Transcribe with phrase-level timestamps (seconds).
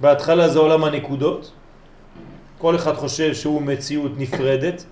[0.00, 1.52] בהתחלה זה עולם הנקודות,
[2.58, 4.84] כל אחד חושב שהוא מציאות נפרדת,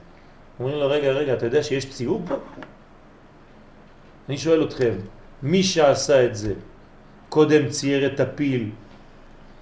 [0.60, 2.34] אומרים לו, רגע, רגע, אתה יודע שיש ציור פה?
[4.28, 4.94] אני שואל אתכם,
[5.42, 6.54] מי שעשה את זה,
[7.28, 8.70] קודם צייר את הפיל,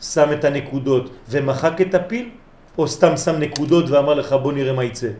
[0.00, 2.30] שם את הנקודות ומחק את הפיל,
[2.78, 5.10] או סתם שם נקודות ואמר לך בוא נראה מה יצא?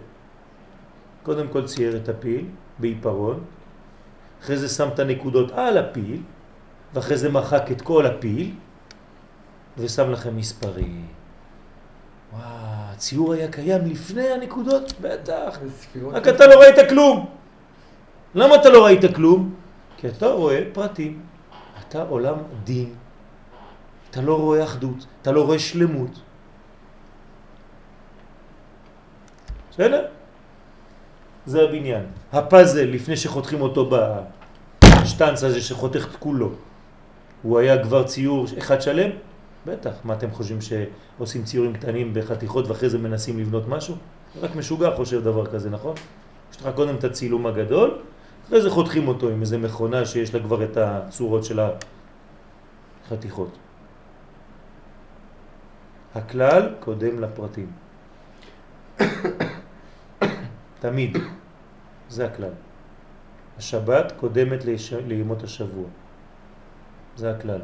[1.23, 2.45] קודם כל צייר את הפיל
[2.79, 3.45] בעיפרון,
[4.43, 6.23] אחרי זה שם את הנקודות על הפיל,
[6.95, 8.53] ואחרי זה מחק את כל הפיל,
[9.81, 11.07] ושם לכם מספרים.
[12.33, 12.43] וואו,
[12.93, 14.93] הציור היה קיים לפני הנקודות?
[15.01, 15.59] בטח.
[16.13, 17.27] רק אתה לא ראית כלום.
[18.35, 19.55] למה אתה לא ראית כלום?
[19.97, 21.21] כי אתה רואה פרטים.
[21.89, 22.95] אתה עולם דין.
[24.11, 26.11] אתה לא רואה אחדות, אתה לא רואה שלמות.
[29.71, 30.07] בסדר?
[31.47, 32.05] זה הבניין.
[32.33, 36.51] הפאזל, לפני שחותכים אותו בשטנץ הזה שחותך את כולו,
[37.43, 39.11] הוא היה כבר ציור אחד שלם?
[39.67, 39.91] בטח.
[40.05, 43.97] מה אתם חושבים שעושים ציורים קטנים בחתיכות ואחרי זה מנסים לבנות משהו?
[44.41, 45.95] רק משוגע חושב דבר כזה, נכון?
[46.53, 47.99] יש לך קודם את הצילום הגדול,
[48.47, 51.61] אחרי זה חותכים אותו עם איזה מכונה שיש לה כבר את הצורות של
[53.07, 53.57] החתיכות.
[56.15, 57.71] הכלל קודם לפרטים.
[60.81, 61.19] תמיד.
[62.09, 62.53] זה הכלל.
[63.59, 64.65] השבת קודמת
[65.07, 65.89] לימות השבוע.
[67.17, 67.61] זה הכלל.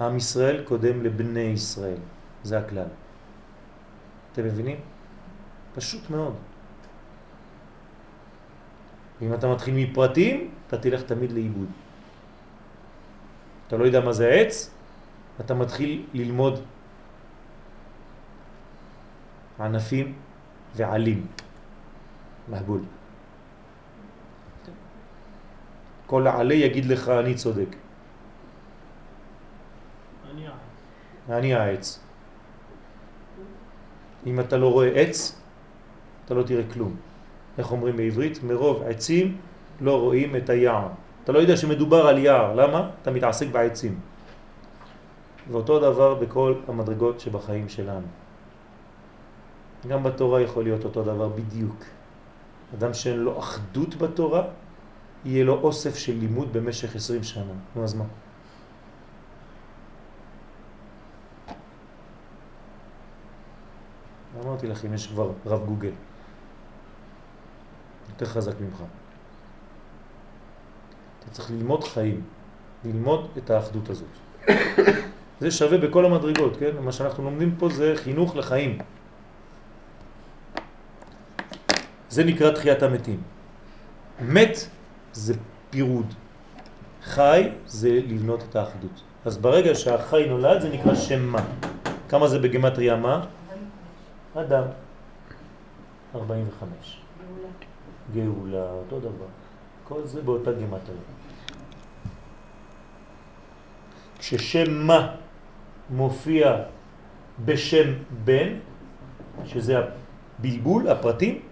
[0.00, 1.98] עם ישראל קודם לבני ישראל.
[2.42, 2.88] זה הכלל.
[4.32, 4.76] אתם מבינים?
[5.74, 6.34] פשוט מאוד.
[9.22, 11.68] אם אתה מתחיל מפרטים, אתה תלך תמיד לאיבוד.
[13.66, 14.70] אתה לא יודע מה זה עץ,
[15.40, 16.60] אתה מתחיל ללמוד
[19.60, 20.14] ענפים
[20.76, 21.26] ועלים.
[22.48, 22.80] מהבול.
[26.06, 27.76] כל העלה יגיד לך אני צודק.
[31.30, 32.00] אני העץ.
[34.26, 35.40] אם אתה לא רואה עץ,
[36.24, 36.96] אתה לא תראה כלום.
[37.58, 38.42] איך אומרים בעברית?
[38.42, 39.36] מרוב עצים
[39.80, 40.88] לא רואים את היער.
[41.24, 42.90] אתה לא יודע שמדובר על יער, למה?
[43.02, 43.98] אתה מתעסק בעצים.
[45.50, 48.06] ואותו דבר בכל המדרגות שבחיים שלנו.
[49.88, 51.84] גם בתורה יכול להיות אותו דבר בדיוק.
[52.74, 54.42] אדם שאין לו אחדות בתורה,
[55.24, 57.52] יהיה לו אוסף של לימוד במשך 20 שנה.
[57.76, 58.04] נו, אז מה?
[64.44, 65.92] אמרתי לכם, יש כבר רב גוגל.
[68.08, 68.82] יותר חזק ממך.
[71.20, 72.20] אתה צריך ללמוד חיים,
[72.84, 74.08] ללמוד את האחדות הזאת.
[75.40, 76.70] זה שווה בכל המדרגות, כן?
[76.80, 78.78] מה שאנחנו לומדים פה זה חינוך לחיים.
[82.08, 83.20] זה נקרא תחיית המתים.
[84.20, 84.56] מת
[85.12, 85.34] זה
[85.70, 86.14] פירוד.
[87.02, 89.02] חי זה לבנות את האחדות.
[89.24, 91.44] אז ברגע שהחי נולד זה נקרא שם מה.
[92.08, 93.24] כמה זה בגמטריה מה?
[94.38, 94.64] אדם.
[96.14, 97.00] 45.
[97.26, 97.48] גאולה.
[98.14, 99.26] גאולה, אותו דבר.
[99.84, 100.98] כל זה באותה גמטריה.
[104.18, 105.14] כששם מה
[105.90, 106.56] מופיע
[107.44, 107.92] בשם
[108.24, 108.48] בן,
[109.44, 109.74] שזה
[110.38, 111.42] הבלבול, הפרטים,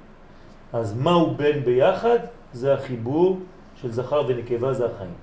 [0.73, 2.19] אז מהו בן ביחד?
[2.53, 3.41] זה החיבור
[3.77, 5.15] של זכר ונקבה, זה החיים.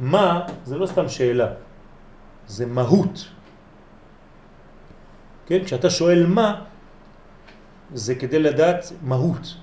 [0.00, 1.60] מה זה לא סתם שאלה,
[2.46, 3.28] זה מהות.
[5.46, 5.64] כן?
[5.64, 6.64] כשאתה שואל מה,
[7.94, 9.56] זה כדי לדעת מהות.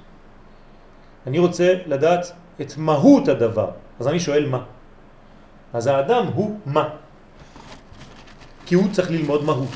[1.27, 2.31] אני רוצה לדעת
[2.61, 4.61] את מהות הדבר, אז אני שואל מה.
[5.73, 6.89] אז האדם הוא מה.
[8.65, 9.73] כי הוא צריך ללמוד מהות.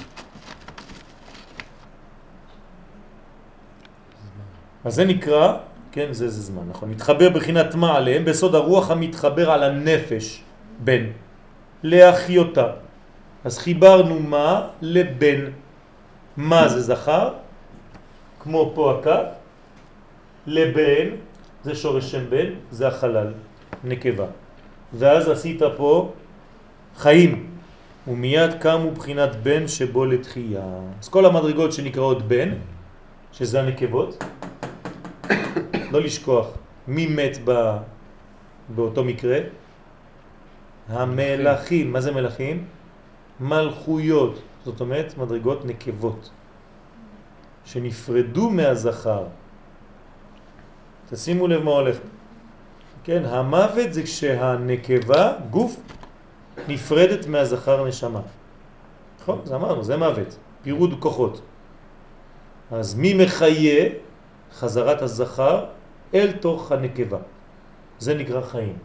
[4.85, 5.57] אז זה נקרא,
[5.91, 10.43] כן, זה, זה זמן, נכון, מתחבר בחינת מה עליהם, בסוד הרוח המתחבר על הנפש,
[10.83, 11.03] בן,
[11.83, 12.67] להחיותה.
[13.43, 15.51] אז חיברנו מה לבן.
[16.37, 17.33] מה זה זכר,
[18.39, 19.23] כמו פה הקו,
[20.47, 21.07] לבן,
[21.63, 23.33] זה שורש שם בן, זה החלל,
[23.83, 24.25] נקבה.
[24.93, 26.11] ואז עשית פה
[26.97, 27.47] חיים,
[28.07, 30.65] ומיד קמו בחינת בן שבו לתחייה.
[31.01, 32.49] אז כל המדרגות שנקראות בן,
[33.31, 34.23] שזה הנקבות,
[35.91, 36.47] לא לשכוח
[36.87, 37.77] מי מת ב...
[38.69, 39.37] באותו מקרה?
[40.91, 41.93] המלאכים.
[41.93, 42.65] מה זה מלאכים?
[43.39, 46.29] מלכויות, זאת אומרת מדרגות נקבות,
[47.65, 49.23] שנפרדו מהזכר.
[51.09, 51.97] תשימו לב מה הולך.
[53.03, 55.79] כן, המוות זה כשהנקבה, גוף,
[56.67, 58.21] נפרדת מהזכר נשמה.
[59.21, 59.41] נכון?
[59.43, 61.41] זה אמרנו, זה מוות, פירוד כוחות.
[62.71, 63.89] אז מי מחיה?
[64.53, 65.65] חזרת הזכר
[66.13, 67.17] אל תוך הנקבה.
[67.99, 68.77] זה נקרא חיים.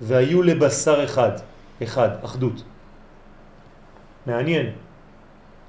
[0.00, 1.32] והיו לבשר אחד,
[1.82, 2.62] אחד, אחדות.
[4.26, 4.72] מעניין.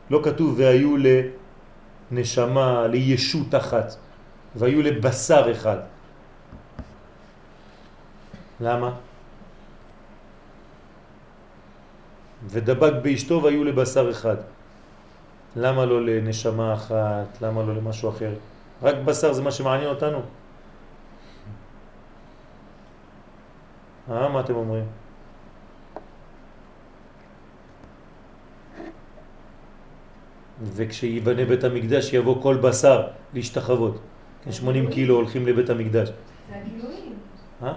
[0.10, 0.96] לא כתוב והיו
[2.12, 3.96] לנשמה, לישות אחת,
[4.56, 5.78] והיו לבשר אחד.
[8.60, 8.92] למה?
[12.48, 14.36] ודבק באשתו והיו לבשר אחד.
[15.56, 17.42] למה לא לנשמה אחת?
[17.42, 18.34] למה לא למשהו אחר?
[18.84, 20.22] רק בשר זה מה שמעניין אותנו.
[24.12, 24.86] אה, מה אתם אומרים?
[30.64, 34.00] וכשיבנה בית המקדש יבוא כל בשר להשתחוות.
[34.52, 36.10] 80 כן, קילו הולכים לבית המקדש.
[36.10, 37.14] זה הגילויים.
[37.64, 37.74] אה?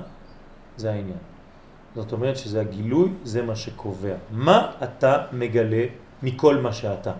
[0.76, 1.18] זה העניין.
[1.94, 4.14] זאת אומרת שזה הגילוי, זה מה שקובע.
[4.30, 5.84] מה אתה מגלה
[6.22, 7.12] מכל מה שאתה?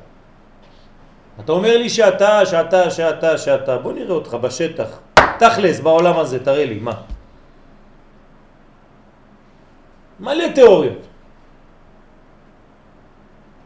[1.41, 3.79] אתה אומר לי שאתה, שאתה, שאתה, שאתה.
[3.79, 4.99] בוא נראה אותך בשטח.
[5.39, 7.14] תכלס, בעולם הזה, תראה לי, מה?
[10.21, 10.99] מלא תיאוריות.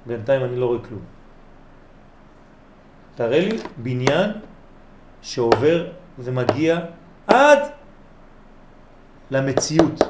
[0.06, 1.00] בינתיים אני לא רואה כלום.
[3.14, 4.30] תראה לי בניין
[5.22, 5.86] שעובר
[6.18, 6.78] ומגיע
[7.26, 7.58] עד
[9.30, 10.02] למציאות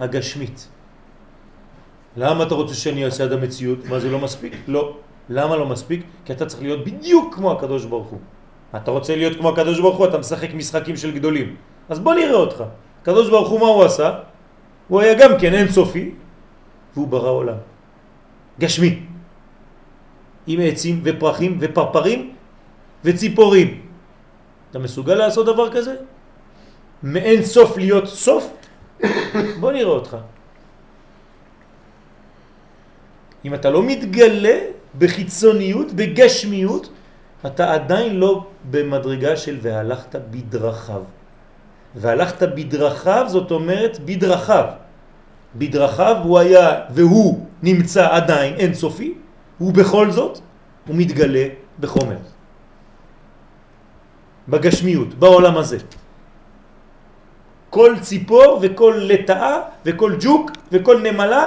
[0.00, 0.68] הגשמית.
[2.16, 3.78] למה אתה רוצה שאני אעשה עד המציאות?
[3.84, 4.52] מה זה לא מספיק?
[4.68, 4.96] לא.
[5.28, 6.02] למה לא מספיק?
[6.24, 8.20] כי אתה צריך להיות בדיוק כמו הקדוש ברוך הוא.
[8.76, 11.56] אתה רוצה להיות כמו הקדוש ברוך הוא, אתה משחק משחקים של גדולים.
[11.88, 12.64] אז בוא נראה אותך.
[13.02, 14.10] הקדוש ברוך הוא מה הוא עשה?
[14.88, 16.10] הוא היה גם כן אין סופי,
[16.94, 17.56] והוא ברא עולם.
[18.60, 19.00] גשמי.
[20.46, 22.20] עם עצים ופרחים ופרפרים
[23.04, 23.80] וציפורים.
[24.70, 25.94] אתה מסוגל לעשות דבר כזה?
[27.02, 28.44] מאין סוף להיות סוף?
[29.60, 30.16] בוא נראה אותך.
[33.44, 34.58] אם אתה לא מתגלה
[34.98, 36.88] בחיצוניות, בגשמיות,
[37.46, 41.02] אתה עדיין לא במדרגה של והלכת בדרכיו.
[41.94, 44.66] והלכת בדרכיו זאת אומרת בדרכיו.
[45.56, 49.14] בדרכיו הוא היה והוא נמצא עדיין אינסופי,
[49.60, 50.38] ובכל זאת
[50.86, 51.46] הוא מתגלה
[51.80, 52.18] בחומר.
[54.48, 55.78] בגשמיות, בעולם הזה.
[57.70, 61.46] כל ציפור וכל לטאה וכל ג'וק וכל נמלה,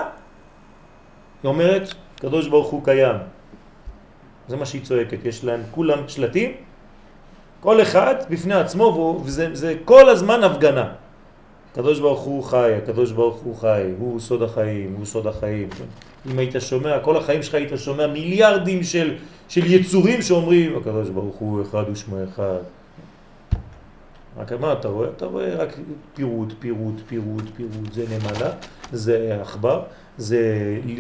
[1.44, 3.16] היא אומרת, קדוש ברוך הוא קיים.
[4.48, 6.52] זה מה שהיא צועקת, יש להם כולם שלטים,
[7.60, 10.92] כל אחד בפני עצמו, וזה זה כל הזמן הפגנה.
[11.76, 15.70] קדוש ברוך הוא חי, הקדוש ברוך הוא חי, הוא סוד החיים, הוא סוד החיים.
[16.32, 19.16] אם היית שומע, כל החיים שלך היית שומע מיליארדים של,
[19.50, 22.58] של יצורים שאומרים, הקדוש ברוך הוא אחד ושמו אחד.
[24.38, 25.08] רק מה אתה רואה?
[25.18, 25.78] אתה רואה רק
[26.14, 28.52] פירוט, פירוט, פירוט, פירוט, זה נמלה,
[28.92, 29.82] זה עכבר,
[30.18, 30.40] זה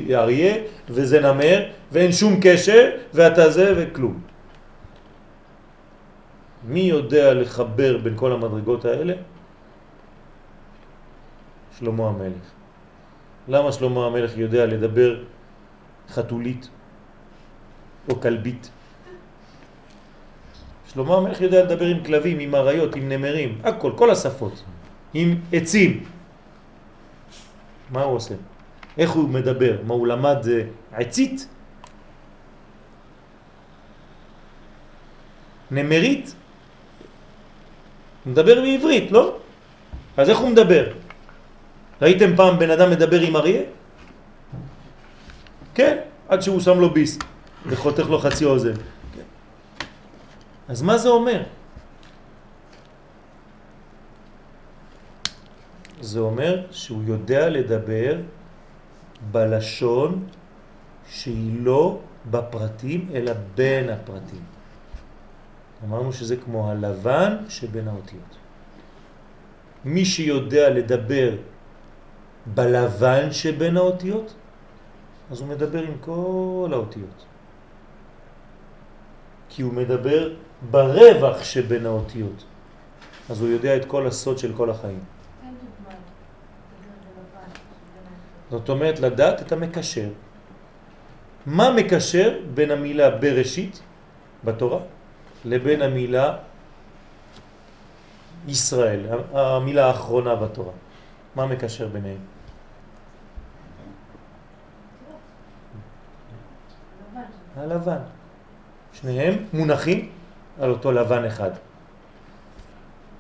[0.10, 0.56] אריה
[0.90, 4.20] וזה נמר ואין שום קשר ואתה זה וכלום.
[6.64, 9.14] מי יודע לחבר בין כל המדרגות האלה?
[11.80, 12.46] שלמה המלך.
[13.48, 15.24] למה שלמה המלך יודע לדבר
[16.10, 16.70] חתולית
[18.10, 18.70] או כלבית?
[20.94, 24.64] שלמה המלך יודע לדבר עם כלבים, עם אריות, עם נמרים, הכל, כל השפות,
[25.14, 26.04] עם עצים.
[27.92, 28.36] מה הוא עושה?
[28.98, 29.78] איך הוא מדבר?
[29.86, 30.42] מה הוא למד
[30.92, 31.48] עצית?
[35.72, 36.36] נמרית?
[38.28, 39.38] מדבר בעברית, לא?
[40.18, 40.92] אז איך הוא מדבר?
[42.02, 43.62] ראיתם פעם בן אדם מדבר עם אריה?
[45.74, 47.20] כן, עד שהוא שם לו ביס
[47.66, 48.74] וחותך לו חצי אוזן.
[49.16, 49.28] כן.
[50.68, 51.44] אז מה זה אומר?
[56.02, 58.18] זה אומר שהוא יודע לדבר
[59.32, 60.28] בלשון
[61.10, 62.00] שהיא לא
[62.32, 64.57] בפרטים אלא בין הפרטים.
[65.86, 68.38] אמרנו שזה כמו הלבן שבין האותיות.
[69.86, 71.36] מי שיודע לדבר
[72.46, 74.34] בלבן שבין האותיות,
[75.32, 77.26] אז הוא מדבר עם כל האותיות.
[79.50, 80.34] כי הוא מדבר
[80.72, 82.44] ברווח שבין האותיות.
[83.30, 85.04] אז הוא יודע את כל הסוד של כל החיים.
[88.50, 90.10] זאת אומרת לדעת את המקשר.
[91.46, 93.80] מה מקשר בין המילה בראשית
[94.44, 94.80] בתורה
[95.46, 96.38] לבין המילה
[98.48, 99.00] ישראל,
[99.34, 100.74] המילה האחרונה בתורה?
[101.36, 102.18] מה מקשר ביניהם?
[107.58, 108.00] הלבן.
[108.94, 110.10] שניהם מונחים
[110.62, 111.52] על אותו לבן אחד.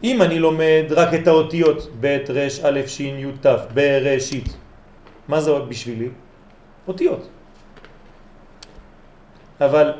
[0.03, 4.57] אם אני לומד רק את האותיות ב' ר' א' ש' י' ת' בראשית,
[5.27, 6.09] מה זה בשבילי?
[6.87, 7.29] אותיות.
[9.61, 9.93] אבל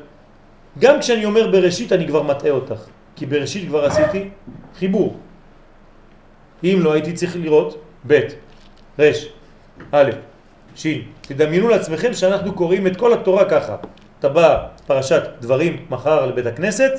[0.79, 2.81] גם כשאני אומר בראשית אני כבר מטעה אותך,
[3.15, 4.29] כי בראשית כבר עשיתי
[4.75, 5.17] חיבור.
[6.63, 8.19] אם לא הייתי צריך לראות ב',
[8.99, 9.29] רש,
[9.91, 10.09] א',
[10.75, 11.01] שין.
[11.21, 13.75] תדמיינו לעצמכם שאנחנו קוראים את כל התורה ככה.
[14.19, 16.91] אתה בא פרשת דברים מחר לבית הכנסת,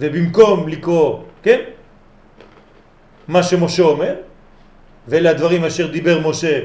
[0.00, 1.60] ובמקום לקרוא, כן,
[3.28, 4.14] מה שמשה אומר,
[5.08, 6.60] ואלה הדברים אשר דיבר משה,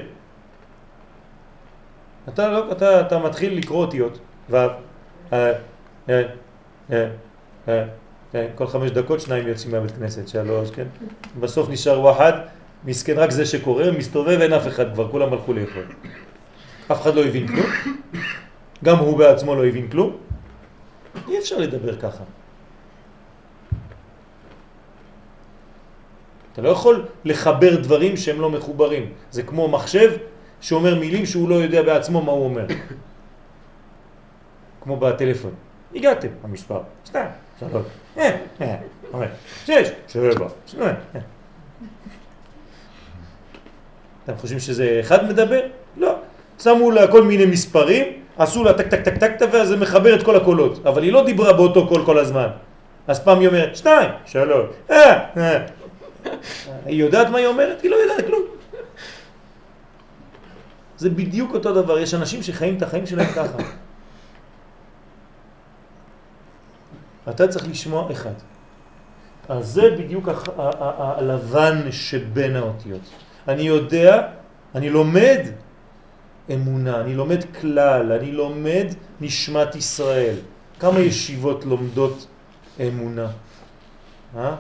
[2.30, 4.20] אתה, לא, אתה, אתה מתחיל לקרוא אותיות,
[4.50, 4.58] ו',
[8.56, 10.86] כל חמש דקות שניים יוצאים מהבית כנסת, שלוש, כן?
[11.40, 12.34] בסוף נשאר וואחד,
[12.86, 15.84] מסכן רק זה שקורא, מסתובב, אין אף אחד כבר, כולם הלכו לאכול.
[16.92, 17.66] אף אחד לא הבין כלום,
[18.84, 20.18] גם הוא בעצמו לא הבין כלום.
[21.28, 22.24] אי אפשר לדבר ככה.
[26.54, 29.14] אתה לא יכול לחבר דברים שהם לא מחוברים.
[29.32, 30.12] זה כמו מחשב
[30.62, 32.66] שאומר מילים שהוא לא יודע בעצמו מה הוא אומר.
[34.82, 35.52] כמו בטלפון.
[35.96, 36.80] הגעתם, המספר.
[37.06, 37.86] שתיים, שלוש,
[38.18, 38.76] אה, אה,
[39.12, 39.28] חמש,
[39.66, 40.94] שש, שבע, שמונה.
[44.26, 45.62] אתם חושבים שזה אחד מדבר?
[45.98, 46.16] לא.
[46.60, 48.06] שמו לה כל מיני מספרים,
[48.38, 50.86] עשו לה טק טק טק טק ואז זה מחבר את כל הקולות.
[50.86, 52.48] אבל היא לא דיברה באותו קול כל הזמן.
[53.08, 55.66] אז פעם היא אומרת שתיים, שלוש, אה, אה.
[56.86, 57.82] היא יודעת מה היא אומרת?
[57.82, 58.42] היא לא יודעת כלום.
[60.98, 63.58] זה בדיוק אותו דבר, יש אנשים שחיים את החיים שלהם ככה.
[67.30, 68.34] אתה צריך לשמוע אחד.
[69.50, 73.02] אז זה בדיוק הלבן שבין האותיות.
[73.48, 74.28] אני יודע,
[74.76, 75.40] אני לומד
[76.54, 78.88] אמונה, אני לומד כלל, אני לומד
[79.22, 80.36] נשמת ישראל.
[80.80, 82.28] כמה ישיבות לומדות
[82.88, 83.28] אמונה?
[84.38, 84.56] אה?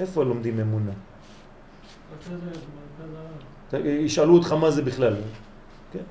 [0.00, 0.92] איפה לומדים אמונה?
[3.84, 5.14] ישאלו אותך מה זה בכלל.
[5.92, 6.06] כן?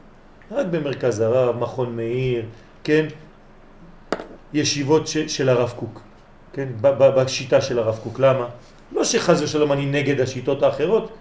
[0.51, 2.45] רק במרכז הרב, מכון מאיר,
[2.83, 3.05] כן?
[4.53, 6.01] ישיבות ש, של הרב קוק,
[6.53, 6.67] כן?
[6.81, 8.19] בשיטה של הרב קוק.
[8.19, 8.45] למה?
[8.91, 11.11] לא שחז ושלום אני נגד השיטות האחרות,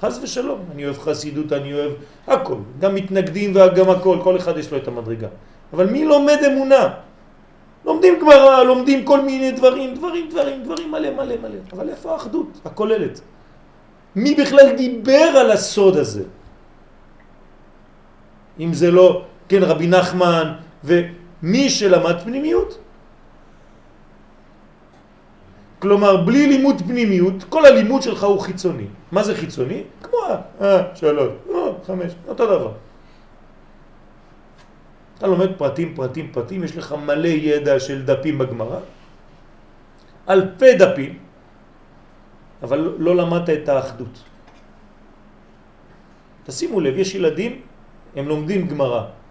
[0.00, 1.92] חז ושלום, אני אוהב חסידות, אני אוהב
[2.26, 5.28] הכל, גם מתנגדים וגם הכל, כל אחד יש לו את המדרגה.
[5.72, 6.88] אבל מי לומד אמונה?
[7.84, 11.58] לומדים גמרא, לומדים כל מיני דברים, דברים, דברים, דברים מלא מלא מלא.
[11.72, 13.20] אבל איפה האחדות הכוללת?
[14.16, 16.22] מי בכלל דיבר על הסוד הזה?
[18.60, 20.52] אם זה לא, כן, רבי נחמן,
[21.42, 22.78] ומי שלמד פנימיות.
[25.78, 28.86] כלומר, בלי לימוד פנימיות, כל הלימוד שלך הוא חיצוני.
[29.12, 29.82] מה זה חיצוני?
[30.02, 30.18] כמו
[30.60, 31.56] אה, שלוש, אה,
[31.86, 32.72] חמש, אותו דבר.
[35.18, 38.78] אתה לומד פרטים, פרטים, פרטים, יש לך מלא ידע של דפים בגמרא,
[40.28, 41.18] אלפי דפים,
[42.62, 44.14] אבל לא למדת את האחדות.
[46.46, 47.60] תשימו לב, יש ילדים,
[48.16, 49.21] הם לומדים גמרא.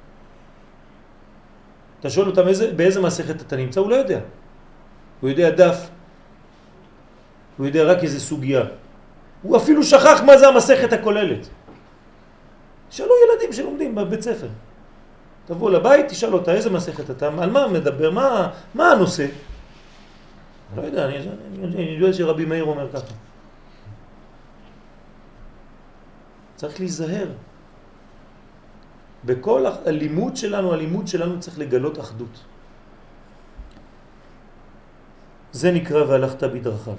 [2.01, 4.19] אתה שואל אותם איזה, באיזה מסכת אתה נמצא, הוא לא יודע.
[5.21, 5.89] הוא יודע דף,
[7.57, 8.63] הוא יודע רק איזה סוגיה.
[9.41, 11.47] הוא אפילו שכח מה זה המסכת הכוללת.
[12.89, 14.47] שאלו ילדים שלומדים בבית ספר.
[15.45, 19.25] תבוא לבית, תשאל אותה איזה מסכת אתה, על מה מדבר, מה, מה הנושא?
[20.75, 23.13] לא יודע, אני, אני, אני יודע שרבי מאיר אומר ככה.
[26.55, 27.27] צריך להיזהר.
[29.25, 32.35] בכל הלימוד שלנו, הלימוד שלנו צריך לגלות אחדות.
[35.51, 36.95] זה נקרא והלכת בדרכיו.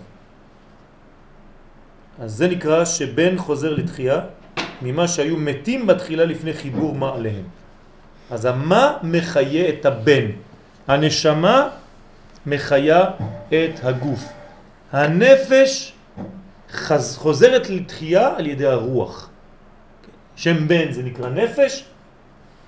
[2.19, 4.21] אז זה נקרא שבן חוזר לתחייה
[4.83, 7.45] ממה שהיו מתים בתחילה לפני חיבור מה עליהם.
[8.31, 10.27] אז המה מחיה את הבן?
[10.89, 11.69] הנשמה
[12.47, 13.01] מחיה
[13.49, 14.23] את הגוף.
[14.93, 15.93] הנפש
[17.17, 19.29] חוזרת לתחייה על ידי הרוח.
[20.37, 21.85] שם בן זה נקרא נפש,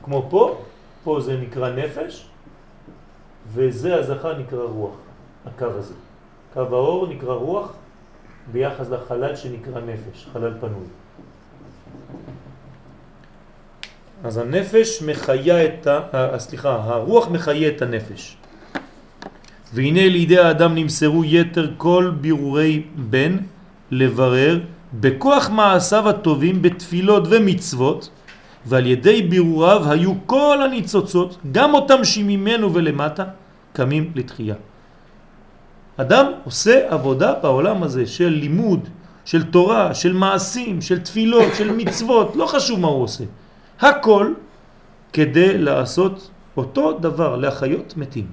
[0.05, 0.63] כמו פה,
[1.05, 2.27] פה זה נקרא נפש,
[3.53, 4.95] וזה הזכר נקרא רוח,
[5.47, 5.95] הקו הזה.
[6.55, 7.73] קו האור נקרא רוח
[8.53, 10.87] ביחס לחלל שנקרא נפש, חלל פנוי.
[14.25, 16.01] אז הנפש מחיה את ה...
[16.15, 18.37] אה, סליחה, הרוח מחיה את הנפש.
[19.75, 23.37] והנה לידי האדם נמסרו יתר כל בירורי בן
[23.91, 24.61] לברר
[25.01, 28.11] בכוח מעשיו הטובים בתפילות ומצוות
[28.67, 33.25] ועל ידי בירוריו היו כל הניצוצות, גם אותם שממנו ולמטה,
[33.73, 34.55] קמים לתחייה.
[35.97, 38.89] אדם עושה עבודה בעולם הזה של לימוד,
[39.25, 43.25] של תורה, של מעשים, של תפילות, של מצוות, לא חשוב מה הוא עושה.
[43.81, 44.33] הכל
[45.13, 48.27] כדי לעשות אותו דבר להחיות מתים.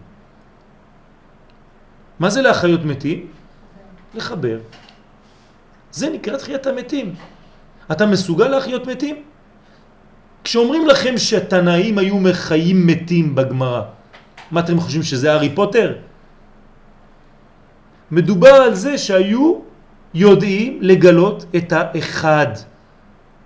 [2.19, 3.27] מה זה להחיות מתים?
[4.15, 4.59] לחבר.
[5.91, 7.15] זה נקרא תחיית המתים.
[7.91, 9.15] אתה מסוגל להחיות מתים?
[10.43, 13.81] כשאומרים לכם שהתנאים היו מחיים מתים בגמרא,
[14.51, 15.93] מה אתם חושבים שזה הארי פוטר?
[18.11, 19.59] מדובר על זה שהיו
[20.13, 22.47] יודעים לגלות את האחד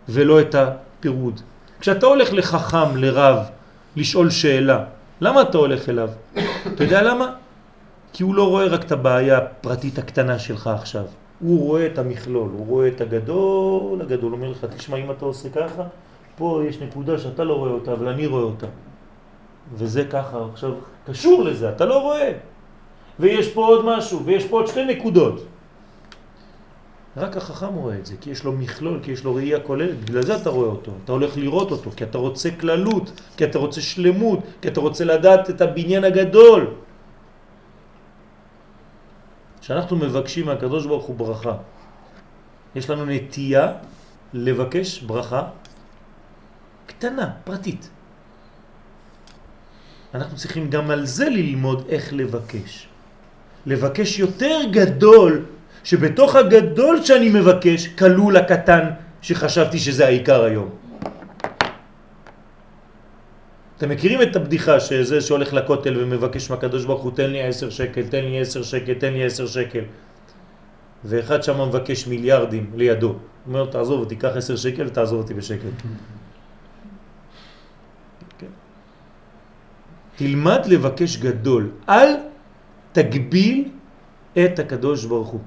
[0.10, 1.42] ולא את הפירוד.
[1.80, 3.38] כשאתה הולך לחכם, לרב,
[3.96, 4.84] לשאול שאלה,
[5.22, 6.10] למה אתה הולך אליו?
[6.74, 7.34] אתה יודע למה?
[8.14, 11.04] כי הוא לא רואה רק את הבעיה הפרטית הקטנה שלך עכשיו.
[11.40, 14.34] הוא רואה את המכלול, הוא רואה את הגדול, הגדול.
[14.34, 15.84] אומר לך, תשמע, אם אתה עושה ככה,
[16.38, 18.68] פה יש נקודה שאתה לא רואה אותה, אבל אני רואה אותה.
[19.74, 20.72] וזה ככה, עכשיו,
[21.06, 22.32] קשור לזה, אתה לא רואה.
[23.20, 25.46] ויש פה עוד משהו, ויש פה עוד שתי נקודות.
[27.18, 30.24] רק החכם רואה את זה, כי יש לו מכלול, כי יש לו ראייה כוללת, בגלל
[30.24, 33.82] זה אתה רואה אותו, אתה הולך לראות אותו, כי אתה רוצה כללות, כי אתה רוצה
[33.82, 36.68] שלמות, כי אתה רוצה לדעת את הבניין הגדול.
[39.62, 41.56] כשאנחנו מבקשים מהקדוש ברוך הוא ברכה,
[42.76, 43.74] יש לנו נטייה
[44.34, 45.44] לבקש ברכה
[46.86, 47.90] קטנה, פרטית.
[50.16, 52.88] אנחנו צריכים גם על זה ללמוד איך לבקש.
[53.66, 55.46] לבקש יותר גדול,
[55.84, 58.90] שבתוך הגדול שאני מבקש כלול הקטן
[59.22, 60.70] שחשבתי שזה העיקר היום.
[63.78, 68.08] אתם מכירים את הבדיחה שזה שהולך לכותל ומבקש מהקדוש ברוך הוא תן לי עשר שקל,
[68.08, 69.84] תן לי עשר שקל, תן לי עשר שקל
[71.06, 75.68] ואחד שם מבקש מיליארדים לידו הוא אומר תעזוב אותי, קח עשר שקל ותעזוב אותי בשקל
[78.40, 78.54] כן.
[80.16, 82.10] תלמד לבקש גדול, אל
[82.92, 83.70] תגביל
[84.34, 85.42] את הקדוש ברוך הוא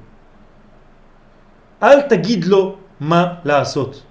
[1.82, 4.02] אל תגיד לו מה לעשות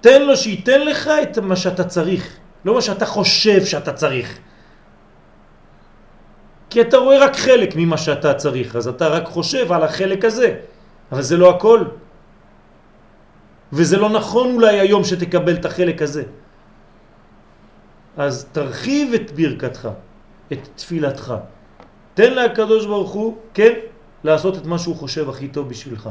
[0.00, 4.38] תן לו שייתן לך את מה שאתה צריך, לא מה שאתה חושב שאתה צריך.
[6.70, 10.54] כי אתה רואה רק חלק ממה שאתה צריך, אז אתה רק חושב על החלק הזה,
[11.12, 11.84] אבל זה לא הכל.
[13.72, 16.22] וזה לא נכון אולי היום שתקבל את החלק הזה.
[18.18, 19.88] אז תרחיב את ברכתך,
[20.52, 21.34] את תפילתך.
[22.14, 23.72] תן לקדוש ברוך הוא, כן,
[24.24, 26.08] לעשות את מה שהוא חושב הכי טוב בשבילך.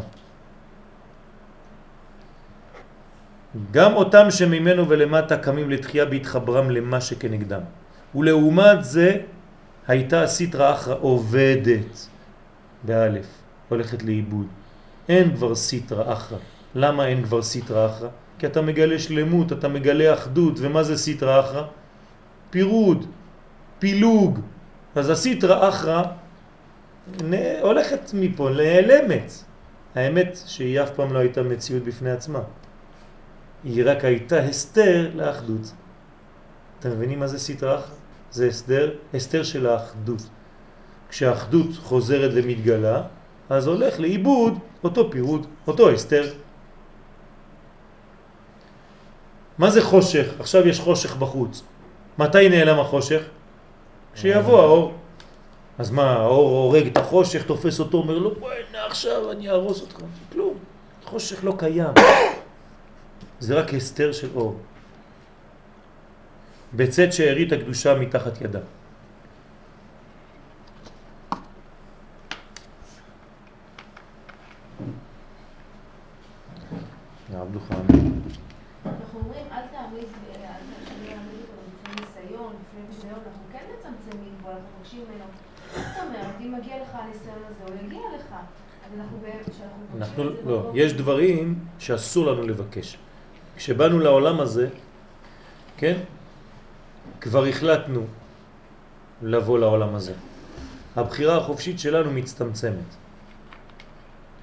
[3.71, 7.61] גם אותם שממנו ולמטה קמים לתחייה בהתחברם למה שכנגדם.
[8.15, 9.17] ולעומת זה
[9.87, 12.07] הייתה הסטרה אחרא עובדת
[12.83, 13.27] באלף,
[13.69, 14.47] הולכת לאיבוד.
[15.09, 16.37] אין כבר סטרה אחרא.
[16.75, 18.09] למה אין כבר סטרה אחרא?
[18.39, 21.63] כי אתה מגלה שלמות, אתה מגלה אחדות, ומה זה סטרה אחרא?
[22.49, 23.05] פירוד,
[23.79, 24.39] פילוג.
[24.95, 26.03] אז הסטרה אחרא
[27.61, 29.31] הולכת מפה, נעלמת.
[29.95, 32.39] האמת שהיא אף פעם לא הייתה מציאות בפני עצמה.
[33.63, 35.71] היא רק הייתה הסתר לאחדות.
[36.79, 37.81] אתם מבינים מה זה סטרה?
[38.31, 40.21] זה הסדר, הסתר של האחדות.
[41.09, 43.01] כשהאחדות חוזרת ומתגלה,
[43.49, 46.33] אז הולך לאיבוד אותו פירוד, אותו הסתר.
[49.57, 50.27] מה זה חושך?
[50.39, 51.63] עכשיו יש חושך בחוץ.
[52.19, 53.21] מתי נעלם החושך?
[54.13, 54.93] כשיבוא האור.
[55.77, 59.81] אז מה, האור הורג את החושך, תופס אותו, אומר לו, בואי הנה עכשיו אני ארוס
[59.81, 59.99] אותך.
[60.31, 60.53] כלום,
[61.05, 61.93] חושך לא קיים.
[63.39, 64.59] זה רק הסתר של אור.
[66.73, 68.59] בצאת שארית הקדושה מתחת ידה.
[78.85, 80.07] אנחנו אומרים, אל תעמיד,
[82.01, 85.25] ניסיון, לפני ניסיון, אנחנו כן מצמצמים פה, אנחנו מבקשים ממנו.
[85.75, 88.35] זאת אומרת, אם מגיע לך הניסיון הזה, הוא יגיע לך.
[89.97, 92.97] אנחנו, לא, יש דברים שאסור לנו לבקש.
[93.57, 94.67] כשבאנו לעולם הזה,
[95.77, 95.97] כן,
[97.21, 98.05] כבר החלטנו
[99.21, 100.13] לבוא לעולם הזה.
[100.95, 102.89] הבחירה החופשית שלנו מצטמצמת.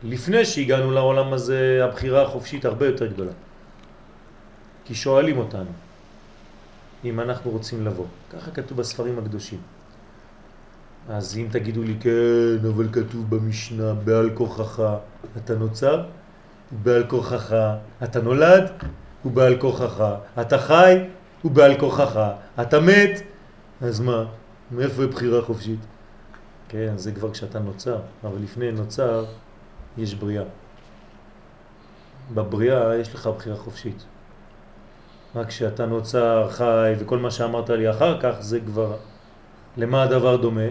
[0.02, 3.32] לפני שהגענו לעולם הזה, הבחירה החופשית הרבה יותר גדולה.
[4.84, 5.70] כי שואלים אותנו
[7.04, 8.06] אם אנחנו רוצים לבוא.
[8.32, 9.58] ככה כתוב בספרים הקדושים.
[11.08, 14.82] אז אם תגידו לי, כן, אבל כתוב במשנה, בעל כוחך
[15.36, 16.04] אתה נוצר,
[16.82, 17.54] בעל כוחך
[18.04, 18.70] אתה נולד,
[19.24, 20.04] ובעל כוחך
[20.40, 20.98] אתה חי,
[21.44, 22.20] ובעל כוחך
[22.60, 23.22] אתה מת,
[23.80, 24.24] אז מה?
[24.70, 25.80] מאיפה בחירה חופשית?
[26.68, 29.24] כן, זה כבר כשאתה נוצר, אבל לפני נוצר
[29.98, 30.44] יש בריאה.
[32.34, 34.04] בבריאה יש לך בחירה חופשית.
[35.36, 38.96] רק כשאתה נוצר, חי, וכל מה שאמרת לי אחר כך, זה כבר...
[39.76, 40.68] למה הדבר דומה?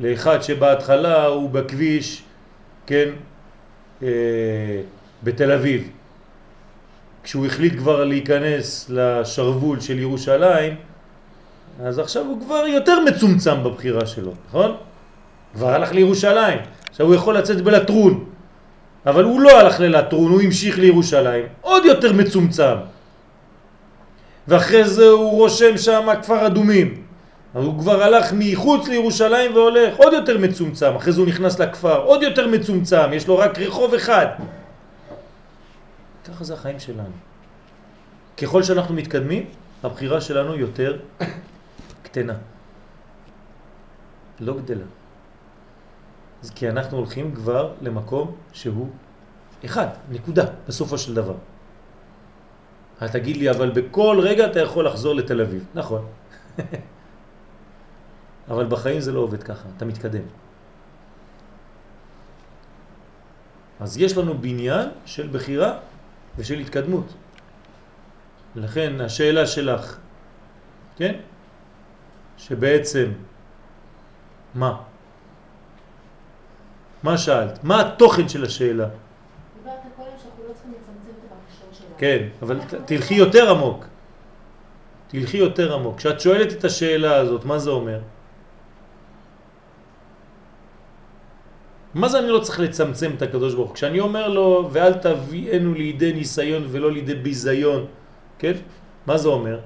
[0.00, 2.24] לאחד שבהתחלה הוא בכביש,
[2.86, 3.08] כן,
[5.22, 5.90] בתל אביב,
[7.22, 10.74] כשהוא החליט כבר להיכנס לשרבול של ירושלים,
[11.84, 14.76] אז עכשיו הוא כבר יותר מצומצם בבחירה שלו, נכון?
[15.54, 16.58] כבר הלך לירושלים,
[16.90, 18.24] עכשיו הוא יכול לצאת בלטרון,
[19.06, 22.76] אבל הוא לא הלך ללטרון, הוא המשיך לירושלים, עוד יותר מצומצם.
[24.48, 27.02] ואחרי זה הוא רושם שם כפר אדומים,
[27.52, 32.22] הוא כבר הלך מחוץ לירושלים והולך עוד יותר מצומצם, אחרי זה הוא נכנס לכפר, עוד
[32.22, 34.26] יותר מצומצם, יש לו רק רחוב אחד.
[36.24, 37.12] ככה זה החיים שלנו.
[38.36, 39.46] ככל שאנחנו מתקדמים,
[39.82, 40.98] הבחירה שלנו יותר
[42.02, 42.34] קטנה,
[44.40, 44.84] לא גדלה.
[46.42, 48.88] אז כי אנחנו הולכים כבר למקום שהוא
[49.64, 51.34] אחד, נקודה, בסופו של דבר.
[53.12, 55.64] תגיד לי, אבל בכל רגע אתה יכול לחזור לתל אביב.
[55.74, 56.06] נכון.
[58.50, 60.22] אבל בחיים זה לא עובד ככה, אתה מתקדם.
[63.80, 65.78] אז יש לנו בניין של בחירה
[66.36, 67.14] ושל התקדמות.
[68.56, 69.98] לכן השאלה שלך,
[70.96, 71.14] כן?
[72.38, 73.12] שבעצם,
[74.54, 74.82] מה?
[77.02, 77.64] מה שאלת?
[77.64, 78.88] מה התוכן של השאלה?
[79.62, 81.94] דיברת קודם שאנחנו לא צריכים לצמצם את הבקשות שלנו.
[81.98, 83.84] כן, אבל תלכי יותר עמוק.
[85.08, 85.96] תלכי יותר עמוק.
[85.96, 88.00] כשאת שואלת את השאלה הזאת, מה זה אומר?
[91.94, 93.74] מה זה אני לא צריך לצמצם את הקדוש ברוך הוא?
[93.74, 97.86] כשאני אומר לו, ואל תביאנו לידי ניסיון ולא לידי ביזיון,
[98.38, 98.52] כן?
[99.06, 99.60] מה זה אומר?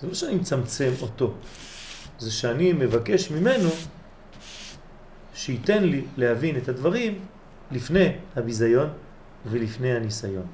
[0.00, 1.32] זה לא שאני מצמצם אותו,
[2.18, 3.68] זה שאני מבקש ממנו
[5.34, 7.18] שייתן לי להבין את הדברים
[7.70, 8.88] לפני הביזיון
[9.46, 10.46] ולפני הניסיון.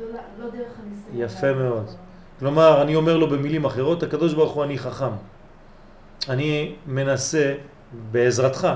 [0.00, 0.06] לא,
[0.38, 1.24] לא דרך הניסיון.
[1.24, 1.86] יפה מאוד.
[2.38, 5.12] כלומר, אני אומר לו במילים אחרות, הקדוש ברוך הוא אני חכם.
[6.28, 7.54] אני מנסה
[8.10, 8.68] בעזרתך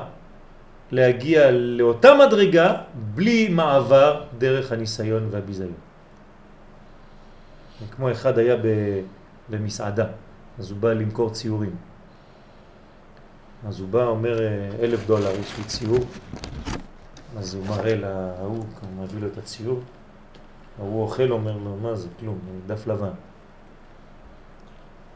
[0.91, 2.75] להגיע לאותה מדרגה
[3.15, 5.73] בלי מעבר דרך הניסיון והביזיון.
[7.91, 8.57] כמו אחד היה
[9.51, 10.07] במסעדה,
[10.59, 11.77] אז הוא בא למכור ציורים.
[13.69, 14.39] אז הוא בא, אומר,
[14.81, 16.05] אלף דולר, יש לי ציור.
[17.39, 19.81] אז הוא מראה להוא, הוא מביא לו את הציור.
[20.79, 23.05] ההוא אוכל, אומר לו, מה זה, כלום, דף לבן.
[23.05, 23.13] הוא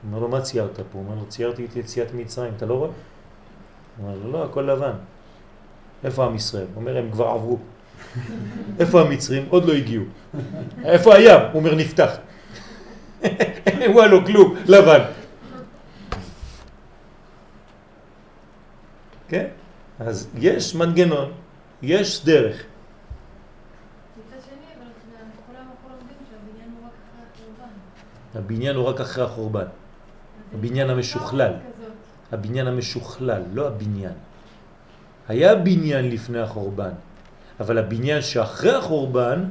[0.05, 0.83] אומר לו, מה ציירת פה?
[0.93, 2.91] הוא אומר לו, ציירתי את יציאת מצרים, אתה לא רואה?
[3.99, 4.93] הוא אומר לו, לא, הכל לבן.
[6.05, 6.67] איפה עם ישראל?
[6.75, 7.59] הוא אומר, הם כבר עברו.
[8.81, 9.47] איפה המצרים?
[9.49, 10.05] עוד לא הגיעו.
[10.85, 11.41] איפה הים?
[11.53, 12.11] הוא אומר, נפתח.
[13.87, 15.01] הוא היה לו כלום, לבן.
[19.29, 19.47] כן?
[19.99, 21.33] אז יש מנגנון,
[21.83, 22.63] יש דרך.
[28.35, 29.67] הבניין הוא רק אחרי החורבן.
[30.55, 31.53] הבניין המשוכלל.
[32.33, 34.13] הבניין המשוכלל, לא הבניין.
[35.29, 36.93] היה בניין לפני החורבן,
[37.61, 39.45] אבל הבניין שאחרי החורבן,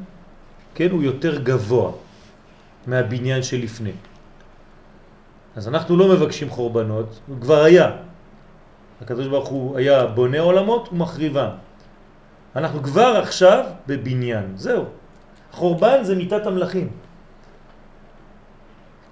[0.76, 1.92] כן, הוא יותר גבוה
[2.88, 3.96] מהבניין שלפני.
[5.56, 7.92] אז אנחנו לא מבקשים חורבנות, הוא כבר היה.
[9.02, 11.50] הקדוש ברוך הוא היה בונה עולמות ומחריבם.
[12.56, 14.84] אנחנו כבר עכשיו בבניין, זהו.
[15.52, 16.88] חורבן זה מיטת המלאכים.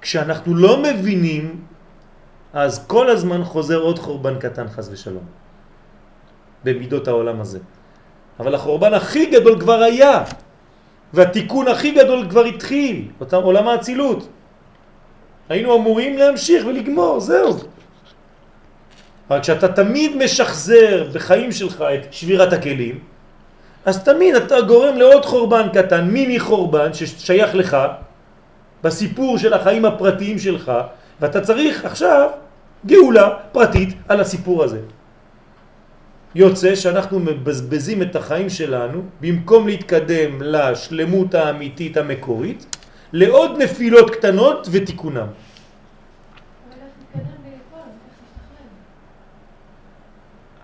[0.01, 1.63] כשאנחנו לא מבינים,
[2.53, 5.23] אז כל הזמן חוזר עוד חורבן קטן חס ושלום.
[6.63, 7.59] במידות העולם הזה.
[8.39, 10.23] אבל החורבן הכי גדול כבר היה,
[11.13, 14.27] והתיקון הכי גדול כבר התחיל, אותם עולם האצילות.
[15.49, 17.57] היינו אמורים להמשיך ולגמור, זהו.
[19.29, 22.99] אבל כשאתה תמיד משחזר בחיים שלך את שבירת הכלים,
[23.85, 27.77] אז תמיד אתה גורם לעוד חורבן קטן, מיני חורבן ששייך לך,
[28.83, 30.71] בסיפור של החיים הפרטיים שלך,
[31.21, 32.29] ואתה צריך עכשיו
[32.85, 34.81] גאולה פרטית על הסיפור הזה.
[36.35, 42.75] יוצא שאנחנו מבזבזים את החיים שלנו במקום להתקדם לשלמות האמיתית המקורית
[43.13, 45.27] לעוד נפילות קטנות ותיקונם.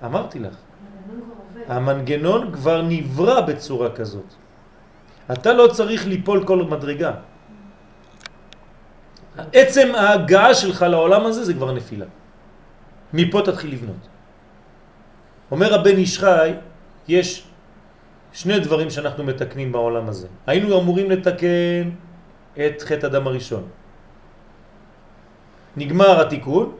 [0.05, 0.55] אמרתי לך.
[1.67, 4.29] המנגנון כבר נברא בצורה כזאת.
[5.31, 7.11] אתה לא צריך ליפול כל מדרגה.
[9.53, 12.05] עצם ההגעה שלך לעולם הזה זה כבר נפילה.
[13.13, 14.07] מפה תתחיל לבנות.
[15.51, 16.53] אומר הבן איש חי,
[17.07, 17.43] יש
[18.33, 20.27] שני דברים שאנחנו מתקנים בעולם הזה.
[20.47, 21.89] היינו אמורים לתקן
[22.53, 23.63] את חטא אדם הראשון.
[25.77, 26.75] נגמר התיקון,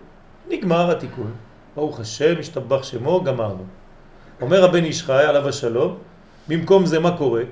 [0.49, 1.31] נגמר התיקון.
[1.75, 3.63] ברוך השם, השתבח שמו, גמרנו.
[4.41, 5.97] אומר הבן איש חי, עליו השלום,
[6.47, 7.43] במקום זה מה קורה?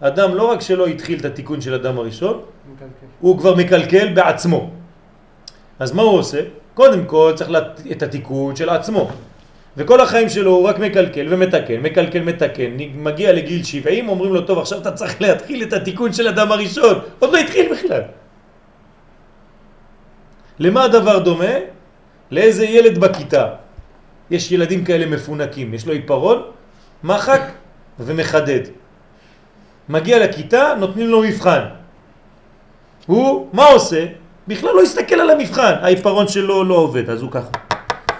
[0.00, 2.40] אדם לא רק שלא התחיל את התיקון של אדם הראשון,
[3.20, 4.70] הוא כבר מקלקל בעצמו.
[5.78, 6.40] אז מה הוא עושה?
[6.74, 7.80] קודם כל צריך לת...
[7.90, 9.10] את התיקון של עצמו.
[9.76, 14.58] וכל החיים שלו הוא רק מקלקל ומתקן, מקלקל, מתקן, מגיע לגיל 70, אומרים לו, טוב,
[14.58, 16.98] עכשיו אתה צריך להתחיל את התיקון של אדם הראשון.
[17.18, 18.02] עוד לא התחיל בכלל.
[20.58, 21.54] למה הדבר דומה?
[22.30, 23.46] לאיזה ילד בכיתה.
[24.30, 26.42] יש ילדים כאלה מפונקים, יש לו עיפרון,
[27.04, 27.42] מחק
[28.00, 28.60] ומחדד.
[29.88, 31.60] מגיע לכיתה, נותנים לו מבחן.
[33.06, 34.06] הוא, מה עושה?
[34.48, 37.50] בכלל לא הסתכל על המבחן, העיפרון שלו לא עובד, אז הוא ככה.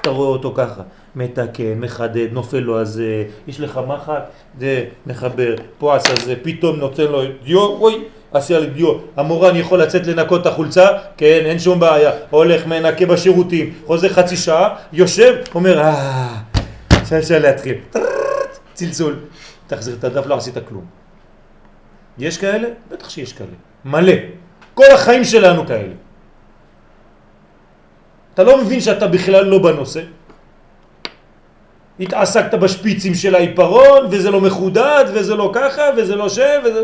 [0.00, 0.82] אתה רואה אותו ככה,
[1.16, 3.02] מתקן, מחדד, נופל לו אז
[3.48, 4.22] יש לך מחט,
[4.58, 8.94] זה מחבר, פה עשה זה, פתאום נותן לו דיו, אוי, עשייה לדיו.
[9.16, 12.10] המורן יכול לצאת לנקות את החולצה, כן, אין שום בעיה.
[12.30, 16.36] הולך, מנקה בשירותים, חוזר חצי שעה, יושב, אומר, אה,
[17.18, 17.74] אפשר להתחיל.
[18.74, 19.16] צלצול.
[19.66, 20.97] תחזיר את הדף, לא עשית כלום.
[22.18, 22.68] יש כאלה?
[22.90, 23.56] בטח שיש כאלה.
[23.84, 24.12] מלא.
[24.74, 25.94] כל החיים שלנו כאלה.
[28.34, 30.02] אתה לא מבין שאתה בכלל לא בנושא.
[32.00, 36.82] התעסקת בשפיצים של העיפרון, וזה לא מחודד, וזה לא ככה, וזה לא שם, וזה...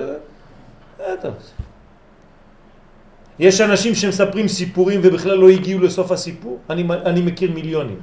[3.39, 8.01] יש אנשים שמספרים סיפורים ובכלל לא הגיעו לסוף הסיפור, אני, אני מכיר מיליונים.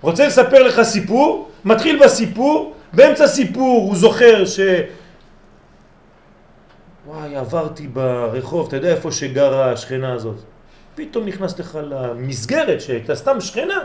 [0.00, 4.60] רוצה לספר לך סיפור, מתחיל בסיפור, באמצע סיפור הוא זוכר ש...
[7.06, 10.36] וואי, עברתי ברחוב, אתה יודע איפה שגרה השכנה הזאת.
[10.94, 13.84] פתאום נכנס לך למסגרת שהייתה סתם שכנה.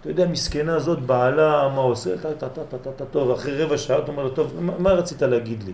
[0.00, 2.18] אתה יודע, מסכנה הזאת, בעלה, מה עושה?
[2.18, 4.90] טה, טה, טה, טה, טה, טוב, אחרי רבע שעה אתה אומר לו, טוב, מה, מה
[4.90, 5.72] רצית להגיד לי?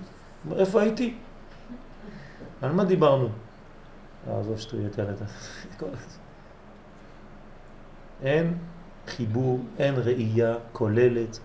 [0.57, 1.15] איפה הייתי?
[2.62, 3.29] על מה דיברנו?
[4.31, 5.12] עזוב שטויות, יאללה,
[8.23, 8.55] אין
[9.07, 11.39] חיבור, אין ראייה כוללת.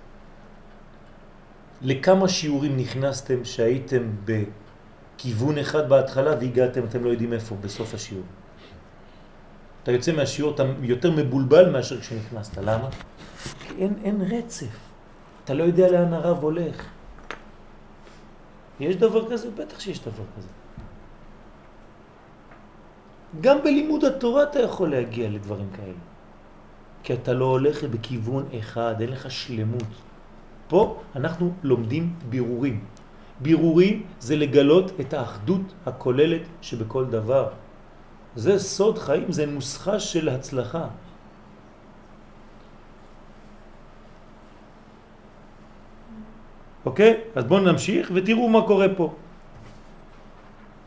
[1.81, 4.09] לכמה שיעורים נכנסתם שהייתם
[5.21, 8.25] בכיוון אחד בהתחלה והגעתם, אתם לא יודעים איפה, בסוף השיעור.
[9.83, 12.57] אתה יוצא מהשיעור, אתה יותר מבולבל מאשר כשנכנסת.
[12.57, 12.89] למה?
[13.59, 14.73] כי אין, אין רצף.
[15.43, 16.85] אתה לא יודע לאן הרב הולך.
[18.79, 19.51] יש דבר כזה?
[19.51, 20.47] בטח שיש דבר כזה.
[23.41, 26.01] גם בלימוד התורה אתה יכול להגיע לדברים כאלה.
[27.03, 29.91] כי אתה לא הולך בכיוון אחד, אין לך שלמות.
[30.67, 33.00] פה אנחנו לומדים בירורים.
[33.41, 37.47] בירורים זה לגלות את האחדות הכוללת שבכל דבר.
[38.35, 40.85] זה סוד חיים, זה נוסחה של הצלחה.
[46.85, 47.13] אוקיי?
[47.35, 49.13] אז בואו נמשיך ותראו מה קורה פה.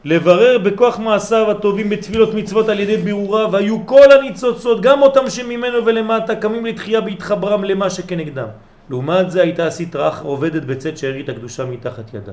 [0.04, 5.84] לברר בכוח מעשיו הטובים בתפילות מצוות על ידי בירורה והיו כל הניצוצות גם אותם שממנו
[5.86, 8.48] ולמטה קמים לתחייה בהתחברם למה שכנגדם.
[8.90, 12.32] לעומת זה הייתה הסטרה עובדת בצאת שארית הקדושה מתחת ידה.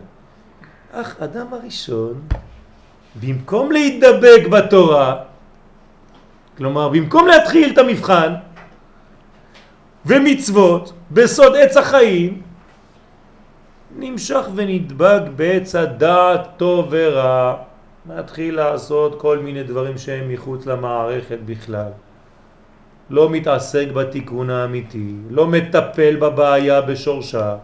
[0.92, 2.22] אך אדם הראשון
[3.22, 5.24] במקום להידבק בתורה,
[6.58, 8.34] כלומר במקום להתחיל את המבחן
[10.06, 12.42] ומצוות בסוד עץ החיים,
[13.98, 17.56] נמשך ונדבק בעץ הדעת טוב ורע,
[18.06, 21.92] מתחיל לעשות כל מיני דברים שהם מחוץ למערכת בכלל.
[23.12, 27.58] לא מתעסק בתיקון האמיתי, לא מטפל בבעיה בשורשה,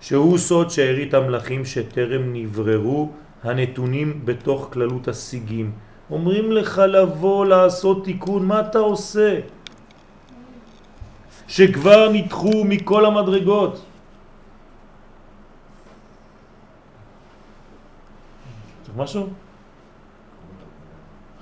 [0.00, 3.10] שהוא סוד שארית המלאכים שטרם נבררו
[3.44, 5.72] הנתונים בתוך כללות השיגים.
[6.10, 9.40] אומרים לך לבוא לעשות תיקון, מה אתה עושה?
[11.48, 13.84] שכבר נדחו מכל המדרגות.
[18.82, 19.28] צריך משהו?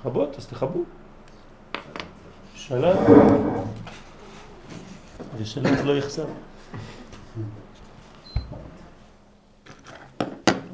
[0.03, 0.35] חבות?
[0.37, 0.83] אז תחבו.
[2.67, 2.97] שלט.
[5.37, 6.25] ושלט לא יחסר.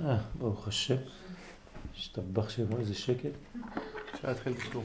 [0.05, 0.95] אה, ברוך השם.
[1.97, 3.29] השתבח שמו, איזה שקט.
[4.15, 4.83] אפשר להתחיל בשיעור.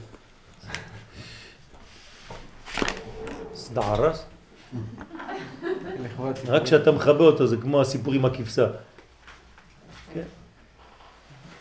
[3.55, 4.25] סדערס.
[6.47, 8.67] רק כשאתה מכבה אותו זה כמו הסיפור עם הכבשה.
[10.14, 10.23] כן.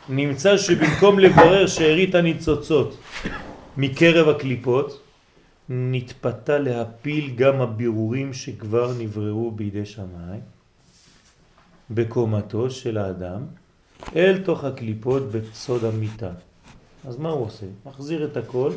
[0.10, 2.98] נמצא שבמקום לברר שארית הניצוצות
[3.78, 5.03] מקרב הקליפות,
[5.70, 10.42] נתפתה להפיל גם הבירורים שכבר נבררו בידי שמיים
[11.92, 13.46] בקומתו של האדם
[14.16, 16.32] אל תוך הקליפות בסוד המיטה.
[17.08, 17.66] אז מה הוא עושה?
[17.86, 18.72] מחזיר את הכל,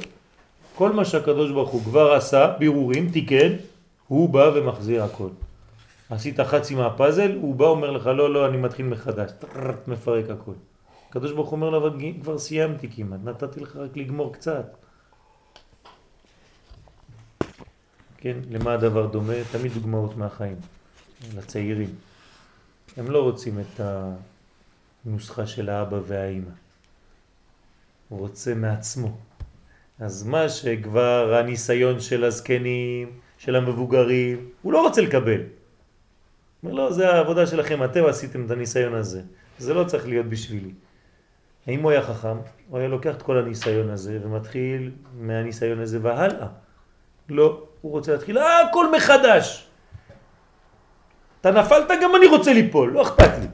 [0.75, 3.53] כל מה שהקדוש ברוך הוא כבר עשה, בירורים, תיקן,
[4.09, 5.29] הוא בא ומחזיר הכל.
[6.11, 9.31] עשית חצי מהפאזל, הוא בא אומר לך לא, לא, אני מתחיל מחדש,
[9.87, 10.53] מפרק הכל.
[11.11, 11.91] הקדוש ברוך הוא אומר לו, אבל
[12.23, 14.86] כבר סיימתי כמעט, נתתי לך רק לגמור קצת.
[18.19, 19.35] כן, למה הדבר דומה?
[19.53, 20.57] תמיד דוגמאות מהחיים,
[21.37, 21.95] לצעירים.
[22.97, 23.81] הם לא רוצים את
[25.05, 26.51] הנוסחה של האבא והאימא.
[28.09, 29.17] הוא רוצה מעצמו.
[30.01, 35.41] אז מה שכבר הניסיון של הזקנים, של המבוגרים, הוא לא רוצה לקבל.
[36.63, 39.23] אומר, לא, זה העבודה שלכם, אתם עשיתם את הניסיון הזה.
[39.59, 40.71] זה לא צריך להיות בשבילי.
[41.67, 42.37] האם הוא היה חכם?
[42.69, 46.47] הוא היה לוקח את כל הניסיון הזה ומתחיל מהניסיון הזה והלאה.
[47.29, 49.67] לא, הוא רוצה להתחיל הכל מחדש.
[51.41, 53.47] אתה נפלת, גם אני רוצה ליפול, לא אכפת לי.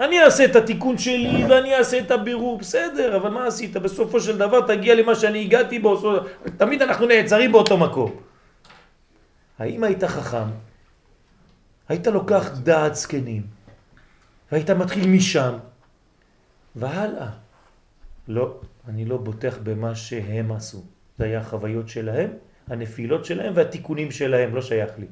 [0.00, 3.76] אני אעשה את התיקון שלי ואני אעשה את הבירור, בסדר, אבל מה עשית?
[3.76, 6.20] בסופו של דבר תגיע למה שאני הגעתי בו,
[6.56, 8.12] תמיד אנחנו נעצרים באותו מקום.
[9.58, 10.48] האם היית חכם?
[11.88, 13.42] היית לוקח דעת זקנים,
[14.52, 15.52] והיית מתחיל משם,
[16.76, 17.28] והלאה.
[18.28, 20.82] לא, אני לא בוטח במה שהם עשו.
[21.20, 22.30] זה היה החוויות שלהם,
[22.68, 25.06] הנפילות שלהם והתיקונים שלהם, לא שייך לי.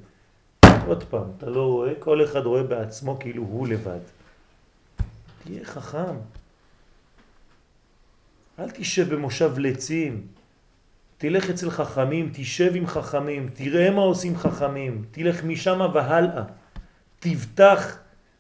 [0.87, 3.99] עוד פעם, אתה לא רואה, כל אחד רואה בעצמו כאילו הוא לבד.
[5.45, 6.17] תהיה חכם.
[8.59, 10.27] אל תשב במושב לצים.
[11.19, 16.43] תלך אצל חכמים, תשב עם חכמים, תראה מה עושים חכמים, תלך משם והלאה.
[17.21, 17.99] תבטח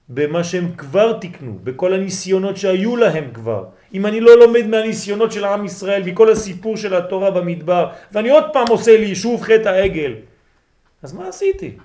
[0.09, 3.64] במה שהם כבר תקנו, בכל הניסיונות שהיו להם כבר.
[3.94, 8.44] אם אני לא לומד מהניסיונות של העם ישראל, מכל הסיפור של התורה במדבר, ואני עוד
[8.53, 10.14] פעם עושה לי שוב חטא העגל,
[11.03, 11.77] אז מה עשיתי?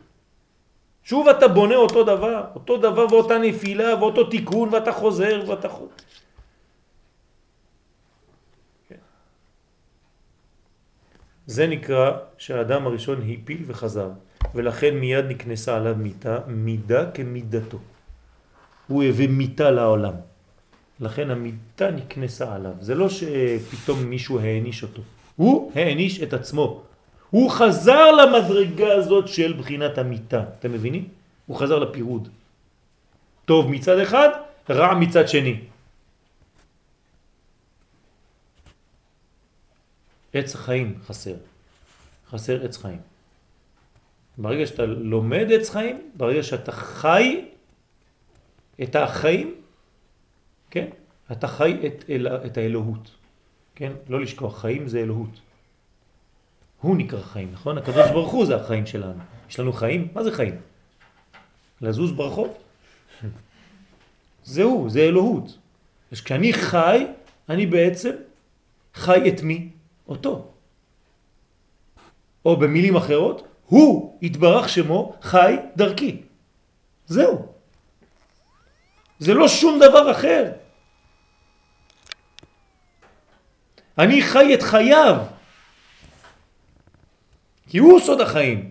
[1.04, 5.96] שוב אתה בונה אותו דבר, אותו דבר ואותה נפילה ואותו תיקון ואתה חוזר ואתה חוזר.
[8.90, 8.96] כן.
[11.48, 14.10] זה נקרא שהאדם הראשון הפיל וחזר,
[14.56, 17.80] ולכן מיד נקנסה עליו מיטה, מידה כמידתו.
[18.88, 20.33] הוא הביא מיטה לעולם.
[21.04, 22.74] לכן המיטה נקנסה עליו.
[22.82, 25.02] זה לא שפתאום מישהו העניש אותו.
[25.36, 26.82] הוא העניש את עצמו.
[27.30, 30.44] הוא חזר למדרגה הזאת של בחינת המיטה.
[30.60, 31.08] אתם מבינים?
[31.46, 32.30] הוא חזר לפירוד.
[33.46, 34.30] טוב מצד אחד,
[34.70, 35.60] רע מצד שני.
[40.34, 41.36] עץ חיים חסר.
[42.30, 43.00] חסר עץ חיים.
[44.38, 47.46] ברגע שאתה לומד עץ חיים, ברגע שאתה חי
[48.84, 49.56] את החיים,
[50.74, 50.88] כן?
[51.32, 53.12] אתה חי את, אל, את האלוהות,
[53.76, 53.92] כן?
[54.10, 55.40] לא לשכוח, חיים זה אלוהות.
[56.82, 57.78] הוא נקרא חיים, נכון?
[57.78, 59.20] הקדוש ברוך הוא זה החיים שלנו.
[59.50, 60.08] יש לנו חיים?
[60.14, 60.56] מה זה חיים?
[61.82, 62.58] לזוז ברחוב?
[64.44, 65.58] זהו, זה אלוהות.
[66.12, 67.06] אז כשאני חי,
[67.50, 68.12] אני בעצם
[68.94, 69.70] חי את מי?
[70.08, 70.52] אותו.
[72.46, 76.22] או במילים אחרות, הוא התברך שמו חי דרכי.
[77.08, 77.46] זהו.
[79.20, 80.63] זה לא שום דבר אחר.
[83.98, 85.18] אני חי את חייו,
[87.70, 88.70] כי הוא סוד החיים.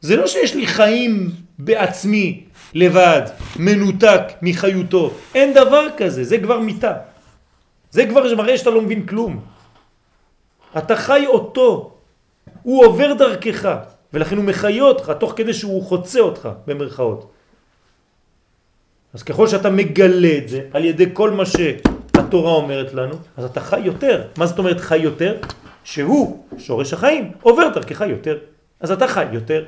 [0.00, 3.22] זה לא שיש לי חיים בעצמי, לבד,
[3.56, 5.10] מנותק מחיותו.
[5.34, 6.92] אין דבר כזה, זה כבר מיטה.
[7.90, 9.40] זה כבר מראה שאתה לא מבין כלום.
[10.78, 11.94] אתה חי אותו,
[12.62, 13.68] הוא עובר דרכך,
[14.12, 17.30] ולכן הוא מחיה אותך תוך כדי שהוא חוצה אותך, במרכאות.
[19.14, 21.46] אז ככל שאתה מגלה את זה על ידי כל מה
[22.16, 24.28] שהתורה אומרת לנו, אז אתה חי יותר.
[24.38, 25.40] מה זאת אומרת חי יותר?
[25.84, 28.38] שהוא, שורש החיים, עובר דרכך יותר.
[28.80, 29.66] אז אתה חי יותר.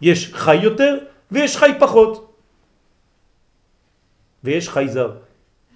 [0.00, 0.98] יש חי יותר
[1.30, 2.26] ויש חי פחות.
[4.44, 5.16] ויש חי זר,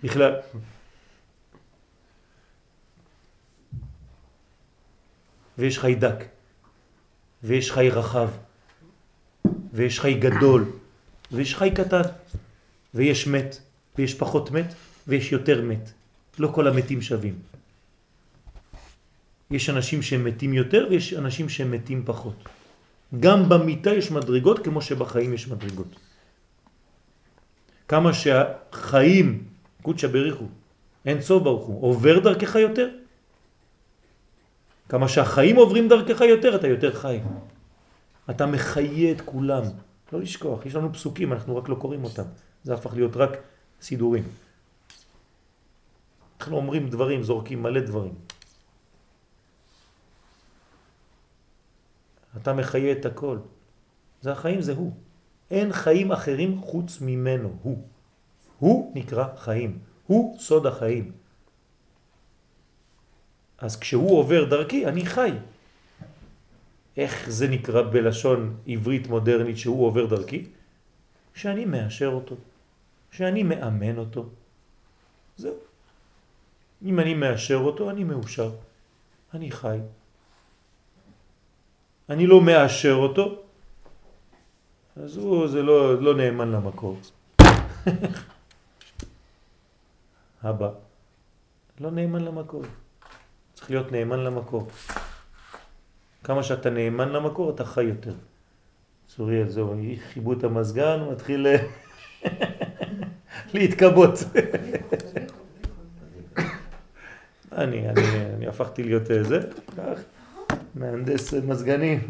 [0.03, 0.35] בכלל.
[5.59, 6.25] ויש חי דק,
[7.43, 8.29] ויש חי רחב,
[9.73, 10.65] ויש חי גדול,
[11.33, 12.03] ויש חי קטן,
[12.95, 13.61] ויש מת,
[13.99, 14.75] ויש פחות מת,
[15.09, 15.91] ויש יותר מת.
[16.39, 17.39] לא כל המתים שווים.
[19.51, 22.35] יש אנשים שמתים יותר ויש אנשים שמתים פחות.
[23.21, 25.97] גם במיטה יש מדרגות כמו שבחיים יש מדרגות.
[27.89, 29.45] כמה שהחיים,
[29.83, 30.45] קודשא בריחו,
[31.07, 32.89] אין סוף ברוך הוא, עובר דרכך יותר,
[34.89, 37.19] כמה שהחיים עוברים דרכך יותר, אתה יותר חי.
[38.31, 39.63] אתה מחיה את כולם.
[40.13, 42.23] לא לשכוח, יש לנו פסוקים, אנחנו רק לא קוראים אותם.
[42.63, 43.37] זה הפך להיות רק
[43.83, 44.25] סידורים.
[46.41, 48.15] אנחנו אומרים דברים, זורקים מלא דברים.
[52.37, 53.39] אתה מחיה את הכל.
[54.23, 54.93] זה החיים, זה הוא.
[55.51, 57.83] אין חיים אחרים חוץ ממנו, הוא.
[58.59, 59.79] הוא נקרא חיים.
[60.07, 61.13] הוא סוד החיים.
[63.59, 65.31] אז כשהוא עובר דרכי, אני חי.
[66.97, 70.45] איך זה נקרא בלשון עברית מודרנית שהוא עובר דרכי?
[71.35, 72.37] שאני מאשר אותו,
[73.15, 74.29] שאני מאמן אותו.
[75.37, 75.55] זהו.
[76.83, 78.51] אם אני מאשר אותו, אני מאושר.
[79.35, 79.79] אני חי.
[82.11, 83.43] אני לא מאשר אותו,
[84.97, 86.99] אז הוא זה לא, לא נאמן למקור.
[90.43, 90.71] הבא,
[91.81, 92.63] לא נאמן למקור.
[93.55, 94.69] צריך להיות נאמן למקור.
[96.25, 98.15] כמה שאתה נאמן למקור, אתה חי יותר.
[99.07, 99.75] צוריאל, זהו,
[100.13, 101.47] חיבו את המזגן, מתחיל
[103.55, 104.25] להתקבות.
[107.53, 108.03] אני, אני,
[108.37, 109.41] אני הפכתי להיות אה, זה,
[109.77, 110.01] כך,
[110.75, 112.01] מהנדס מזגנים.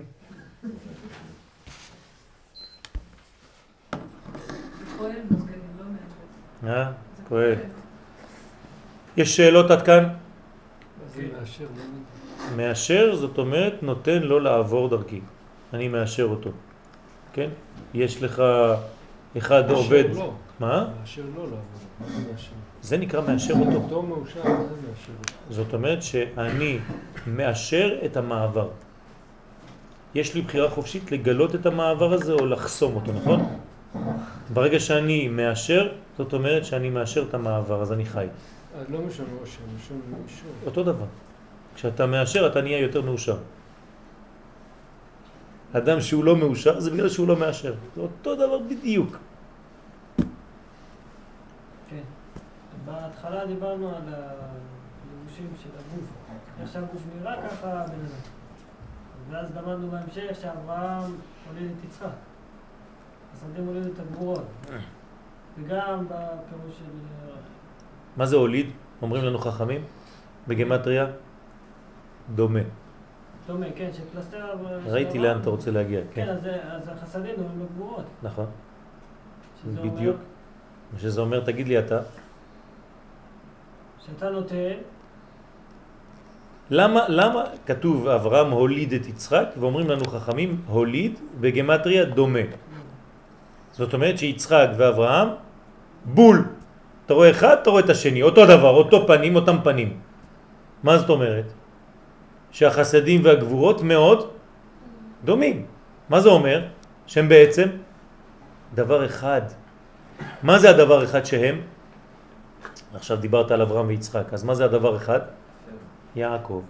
[6.66, 6.90] אה?
[7.28, 7.58] כהן.
[9.16, 10.08] יש שאלות עד כאן?
[11.14, 11.22] זה
[12.56, 15.20] מאשר, זאת אומרת נותן לו לעבור דרכי.
[15.72, 16.50] אני מאשר אותו.
[17.32, 17.50] כן?
[17.94, 18.42] יש לך
[19.38, 20.04] אחד מאשר עובד.
[20.60, 20.66] לא.
[20.66, 20.86] מה?
[21.00, 21.58] מאשר לא לעבוד.
[22.00, 22.06] מה
[22.82, 23.76] זה נקרא מאשר אותו.
[23.76, 24.50] אותו מאושר, זה
[24.88, 25.12] מאשר?
[25.50, 26.78] זאת אומרת שאני
[27.26, 28.68] מאשר את המעבר.
[30.14, 33.40] יש לי בחירה חופשית לגלות את המעבר הזה או לחסום אותו, נכון?
[34.52, 38.26] ברגע שאני מאשר, זאת אומרת שאני מאשר את המעבר, אז אני חי.
[38.78, 40.66] אז לא משנה מאושר, משנה מאושר.
[40.66, 41.06] אותו דבר.
[41.74, 43.36] כשאתה מאשר אתה נהיה יותר מאושר.
[45.72, 47.74] אדם שהוא לא מאושר זה בגלל שהוא לא מאשר.
[47.96, 49.16] זה אותו דבר בדיוק.
[51.90, 52.02] כן.
[52.84, 56.08] בהתחלה דיברנו על הלבושים של הגוף.
[56.60, 58.34] איך שהגוף נראה ככה הבן אדם.
[59.30, 61.16] ואז למדנו בהמשך שאברהם
[61.48, 62.06] הוליד את יצחק.
[63.32, 64.44] החסדים הוליד את הגבורות.
[65.58, 66.84] וגם בפירוש של...
[68.16, 68.70] מה זה הוליד?
[69.02, 69.84] אומרים לנו חכמים?
[70.48, 71.06] בגמטריה?
[72.34, 72.60] דומה.
[73.46, 74.56] דומה, כן, שפלסטר...
[74.84, 76.48] של ראיתי לאן אתה רוצה להגיע, כן, כן.
[76.66, 78.04] אז החסדים דומים לגבורות.
[78.22, 78.46] נכון.
[79.62, 80.16] שזה בדיוק.
[80.92, 82.00] מה שזה אומר, תגיד לי אתה,
[84.06, 84.72] שאתה נותן,
[86.70, 92.46] למה, למה כתוב אברהם הוליד את יצחק ואומרים לנו חכמים הוליד בגמטריה דומה?
[93.72, 95.28] זאת אומרת שיצחק ואברהם
[96.04, 96.44] בול.
[97.06, 100.00] אתה רואה אחד, אתה רואה את השני, אותו דבר, אותו פנים, אותם פנים.
[100.82, 101.52] מה זאת אומרת?
[102.50, 104.30] שהחסדים והגבורות מאוד
[105.24, 105.66] דומים.
[106.08, 106.64] מה זה אומר?
[107.06, 107.68] שהם בעצם
[108.74, 109.42] דבר אחד.
[110.42, 111.73] מה זה הדבר אחד שהם?
[112.94, 115.20] עכשיו דיברת על אברהם ויצחק, אז מה זה הדבר אחד?
[116.16, 116.62] יעקב.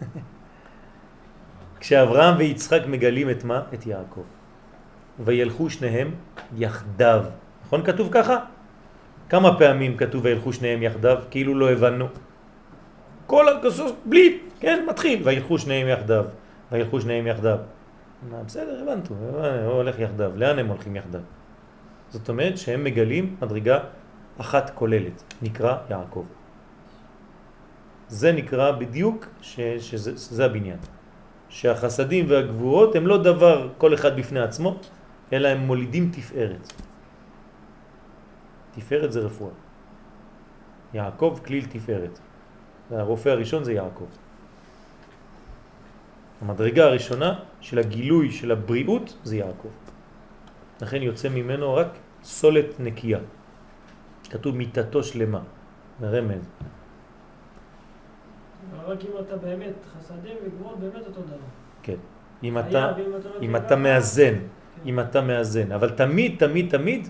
[1.80, 3.62] כשאברהם ויצחק מגלים את מה?
[3.74, 4.22] את יעקב.
[5.24, 6.10] וילכו שניהם
[6.56, 7.24] יחדיו.
[7.66, 8.36] נכון כתוב ככה?
[9.28, 11.18] כמה פעמים כתוב וילכו שניהם יחדיו?
[11.30, 12.06] כאילו לא הבנו.
[13.26, 15.22] כל הכסוס, בלי, כן, מתחיל.
[15.24, 16.24] וילכו שניהם יחדיו.
[16.72, 17.58] וילכו שניהם יחדיו.
[18.46, 20.30] בסדר, הבנתו, הבנ- הוא הולך יחדיו.
[20.36, 21.20] לאן הם הולכים יחדיו?
[22.10, 23.78] זאת אומרת שהם מגלים מדרגה
[24.40, 26.24] אחת כוללת, נקרא יעקב.
[28.08, 30.78] זה נקרא בדיוק ש, שזה שזה הבניין.
[31.48, 34.78] שהחסדים והגבורות הם לא דבר כל אחד בפני עצמו,
[35.32, 36.72] אלא הם מולידים תפארת.
[38.74, 39.54] תפארת זה רפואה.
[40.94, 42.18] יעקב כליל תפארת.
[42.90, 44.10] הרופא הראשון זה יעקב.
[46.40, 49.74] המדרגה הראשונה של הגילוי של הבריאות זה יעקב.
[50.82, 51.88] לכן יוצא ממנו רק
[52.22, 53.18] סולת נקייה.
[54.30, 55.40] כתוב מיטתו שלמה,
[56.02, 56.48] רמז.
[58.86, 61.36] רק אם אתה באמת חסדים וגבורות, באמת אותו דבר.
[61.82, 61.94] כן.
[62.42, 64.88] אם היה, אתה, לא אם אתה מאזן, כן.
[64.88, 67.08] אם אתה מאזן, אבל תמיד, תמיד, תמיד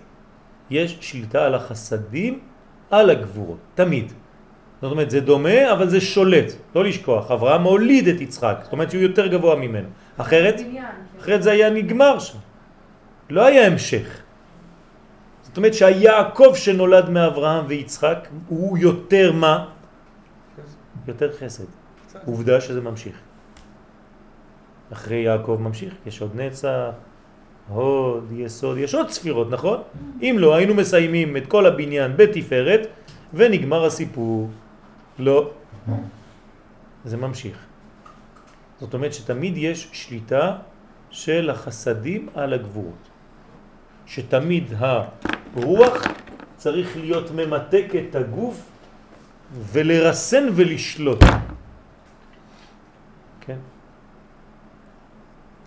[0.71, 2.41] יש שליטה על החסדים,
[2.91, 4.13] על הגבורות, תמיד.
[4.83, 7.31] זאת אומרת, זה דומה, אבל זה שולט, לא לשכוח.
[7.31, 9.89] אברהם הוליד את יצחק, זאת אומרת שהוא יותר גבוה ממנו.
[10.17, 10.85] אחרת, בניין,
[11.21, 12.39] אחרת זה היה נגמר שם.
[13.31, 14.23] לא היה המשך.
[15.51, 19.67] זאת אומרת שהיעקב שנולד מאברהם ויצחק הוא יותר מה?
[21.07, 21.65] יותר חסד.
[22.25, 23.17] עובדה שזה ממשיך.
[24.93, 26.91] אחרי יעקב ממשיך, יש עוד נצח,
[27.69, 29.83] הוד, יסוד, יש עוד ספירות, נכון?
[30.23, 32.87] אם לא, היינו מסיימים את כל הבניין בתפארת
[33.35, 34.49] ונגמר הסיפור.
[35.19, 35.51] לא.
[37.05, 37.57] זה ממשיך.
[38.81, 40.57] זאת אומרת שתמיד יש שליטה
[41.11, 43.09] של החסדים על הגבורות.
[44.07, 44.73] שתמיד
[45.57, 46.05] הרוח
[46.57, 48.71] צריך להיות ממתק את הגוף
[49.73, 51.25] ולרסן ולשלוט.
[53.41, 53.57] כן?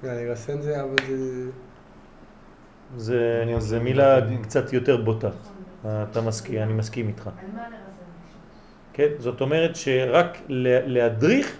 [0.04, 1.50] לרסן זה, אבל זה...
[2.98, 4.20] זה, זה מילה.
[4.44, 5.30] קצת יותר בוטה.
[5.86, 7.30] אתה מסכים, אני מסכים איתך.
[8.94, 9.08] כן?
[9.20, 11.58] זאת אומרת שרק להדריך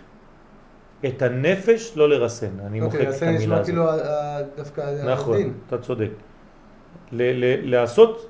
[1.06, 2.60] את הנפש, לא לרסן.
[2.66, 3.66] אני מוחק אוקיי, את רסן המילה נשמע הזאת.
[3.66, 5.54] כאילו ה- ה- דווקא נכון.
[5.68, 6.10] אתה צודק.
[7.12, 8.30] ל- ל- לעשות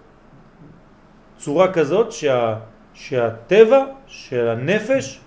[1.37, 2.55] צורה כזאת שה,
[2.93, 5.19] שהטבע של הנפש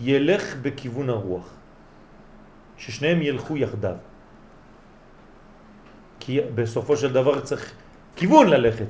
[0.00, 1.54] ילך בכיוון הרוח.
[2.76, 3.94] ששניהם ילכו יחדיו.
[6.20, 7.72] כי בסופו של דבר צריך
[8.16, 8.86] כיוון ללכת.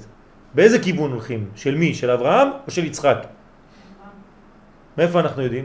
[0.54, 1.50] באיזה כיוון הולכים?
[1.54, 1.94] של מי?
[1.94, 3.26] של אברהם או של יצחק?
[4.98, 5.64] מאיפה אנחנו יודעים?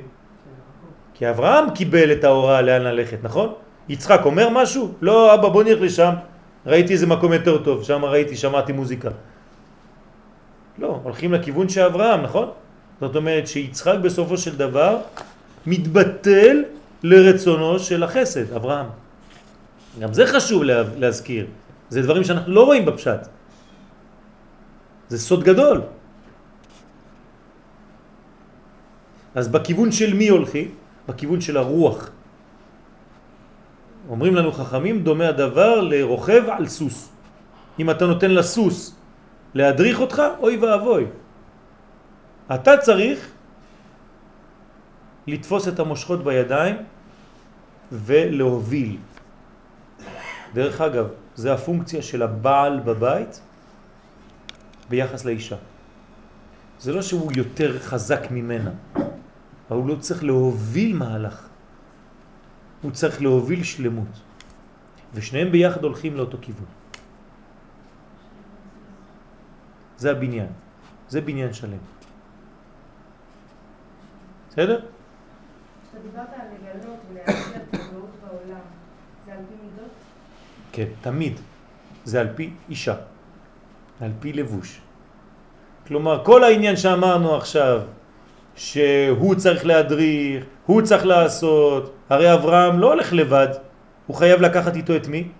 [1.13, 3.53] כי אברהם קיבל את ההוראה לאן ללכת, נכון?
[3.89, 4.93] יצחק אומר משהו?
[5.01, 6.13] לא, אבא בוא נלך לשם,
[6.65, 9.09] ראיתי איזה מקום יותר טוב, שם ראיתי, שמעתי מוזיקה.
[10.79, 12.49] לא, הולכים לכיוון של אברהם, נכון?
[13.01, 14.97] זאת אומרת שיצחק בסופו של דבר
[15.67, 16.63] מתבטל
[17.03, 18.85] לרצונו של החסד, אברהם.
[19.99, 21.45] גם זה חשוב לה, להזכיר,
[21.89, 23.27] זה דברים שאנחנו לא רואים בפשט.
[25.09, 25.81] זה סוד גדול.
[29.35, 30.67] אז בכיוון של מי הולכים?
[31.07, 32.09] בכיוון של הרוח.
[34.09, 37.09] אומרים לנו חכמים, דומה הדבר לרוכב על סוס.
[37.79, 38.95] אם אתה נותן לסוס
[39.53, 41.05] להדריך אותך, אוי ואבוי.
[42.55, 43.31] אתה צריך
[45.27, 46.75] לתפוס את המושכות בידיים
[47.91, 48.97] ולהוביל.
[50.53, 53.41] דרך אגב, זה הפונקציה של הבעל בבית
[54.89, 55.55] ביחס לאישה.
[56.79, 58.71] זה לא שהוא יותר חזק ממנה,
[59.69, 61.52] אבל הוא לא צריך להוביל מהלך.
[62.83, 64.13] הוא צריך להוביל שלמות.
[65.13, 66.65] ושניהם ביחד הולכים לאותו כיוון.
[69.97, 70.47] זה הבניין.
[71.09, 71.83] זה בניין שלם.
[74.49, 74.79] בסדר?
[80.71, 81.39] כן, תמיד.
[82.05, 82.95] זה על פי אישה.
[84.01, 84.81] על פי לבוש.
[85.87, 87.81] כלומר, כל העניין שאמרנו עכשיו,
[88.55, 93.47] שהוא צריך להדריך, הוא צריך לעשות, הרי אברהם לא הולך לבד,
[94.07, 95.33] הוא חייב לקחת איתו את מי?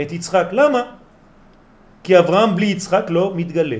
[0.00, 0.46] את יצחק.
[0.50, 0.82] למה?
[2.02, 3.78] כי אברהם בלי יצחק לא מתגלה.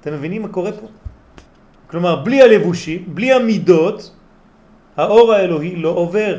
[0.00, 0.86] אתם מבינים מה קורה פה?
[1.88, 4.12] כלומר, בלי הלבושים, בלי המידות,
[4.96, 6.34] האור האלוהי לא עובר.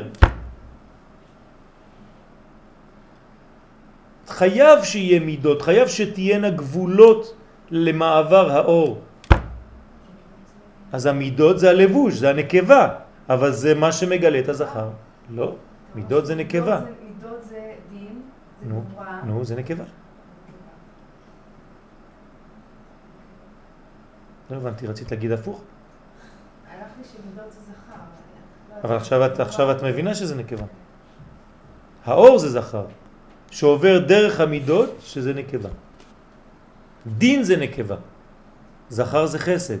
[4.28, 7.34] חייב שיהיה מידות, חייב שתהיינה גבולות
[7.70, 8.90] למעבר האור.
[10.92, 14.90] אז המידות זה הלבוש, זה הנקבה, אבל זה מה שמגלה את הזכר.
[15.30, 15.56] לא,
[15.94, 16.80] מידות זה נקבה.
[16.80, 18.22] מידות זה- דין,
[18.62, 19.20] זה נו, גבורה.
[19.24, 19.84] נו, זה נקבה.
[24.50, 25.60] לא הבנתי, רצית להגיד הפוך?
[25.60, 26.74] לא
[28.76, 29.00] אבל יודעת.
[29.00, 30.66] עכשיו את, עכשיו את מבינה שזה נקבה.
[32.04, 32.86] האור זה זכר,
[33.50, 35.68] שעובר דרך המידות שזה נקבה.
[37.18, 37.96] דין זה נקבה,
[38.88, 39.78] זכר זה חסד.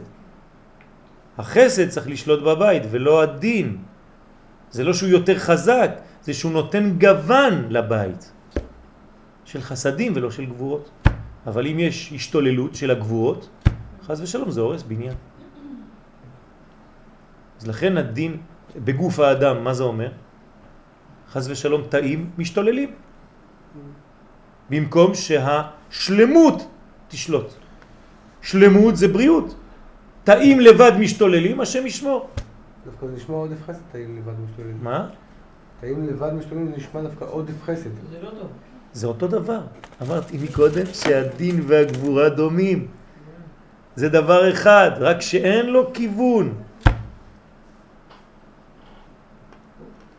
[1.38, 3.76] החסד צריך לשלוט בבית ולא הדין.
[4.70, 5.90] זה לא שהוא יותר חזק,
[6.22, 8.32] זה שהוא נותן גוון לבית.
[9.44, 10.90] של חסדים ולא של גבורות.
[11.46, 13.48] אבל אם יש השתוללות של הגבורות,
[14.06, 15.14] חז ושלום זה הורס בניין.
[17.60, 18.36] אז לכן הדין
[18.76, 20.10] בגוף האדם, מה זה אומר?
[21.30, 22.90] חז ושלום תאים משתוללים.
[24.70, 26.58] במקום שהשלמות
[27.08, 27.48] תשלוט.
[28.42, 29.54] שלמות זה בריאות.
[30.24, 32.28] תאים לבד משתוללים, השם ישמור.
[32.84, 34.78] דווקא זה נשמע עודף חסד, תאים לבד משתוללים.
[34.82, 35.08] מה?
[35.80, 37.90] תאים לבד משתוללים זה נשמע דווקא עודף חסד.
[38.10, 38.48] זה לא טוב.
[38.92, 39.60] זה אותו דבר.
[40.02, 42.86] אמרתי מקודם שהדין והגבורה דומים.
[43.96, 46.54] זה דבר אחד, רק שאין לו כיוון.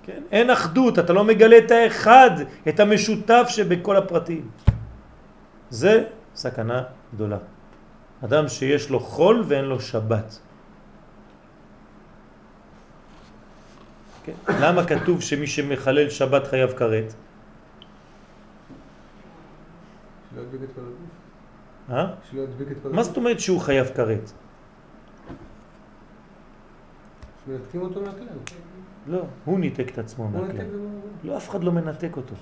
[0.03, 0.21] כן?
[0.31, 2.31] אין אחדות, אתה לא מגלה את האחד,
[2.67, 4.49] את המשותף שבכל הפרטים.
[5.69, 6.03] זה
[6.35, 6.83] סכנה
[7.15, 7.37] גדולה.
[8.25, 10.39] אדם שיש לו חול ואין לו שבת.
[14.23, 14.33] כן?
[14.59, 17.13] למה כתוב שמי שמחלל שבת חייב כרת?
[20.31, 21.23] שלא ידביק את כל הגוף.
[21.89, 22.91] אה?
[22.91, 24.31] מה זאת אומרת שהוא חייב כרת?
[27.45, 28.37] שמנתקים אותו מהכלל.
[29.07, 30.65] לא, הוא ניתק את עצמו מהכלל.
[31.23, 32.35] לא, אף אחד לא מנתק אותו.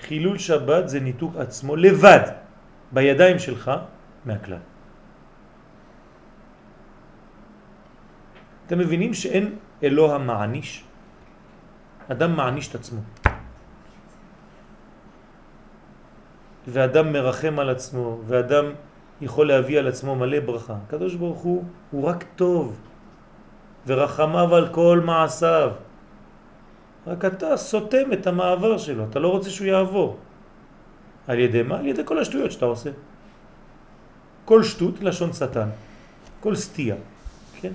[0.00, 2.20] חילול שבת זה ניתוק עצמו לבד,
[2.92, 3.70] בידיים שלך,
[4.26, 4.58] מהכלל.
[8.66, 10.84] אתם מבינים שאין אלוה מעניש?
[12.08, 13.00] אדם מעניש את עצמו.
[16.66, 18.64] ואדם מרחם על עצמו, ואדם
[19.20, 20.74] יכול להביא על עצמו מלא ברכה.
[20.86, 22.78] הקדוש ברוך הוא, הוא רק טוב,
[23.86, 25.70] ורחמיו על כל מעשיו.
[27.06, 30.16] רק אתה סותם את המעבר שלו, אתה לא רוצה שהוא יעבור.
[31.26, 31.78] על ידי מה?
[31.78, 32.90] על ידי כל השטויות שאתה עושה.
[34.46, 35.68] כל שטות לשון שטן,
[36.40, 36.96] כל סטייה,
[37.60, 37.72] כן?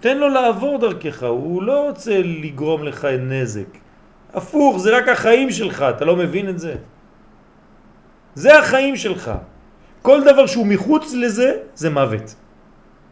[0.00, 3.70] תן לו לעבור דרכך, הוא לא רוצה לגרום לך נזק.
[4.34, 6.74] הפוך, זה רק החיים שלך, אתה לא מבין את זה?
[8.34, 9.30] זה החיים שלך.
[10.02, 12.34] כל דבר שהוא מחוץ לזה, זה מוות.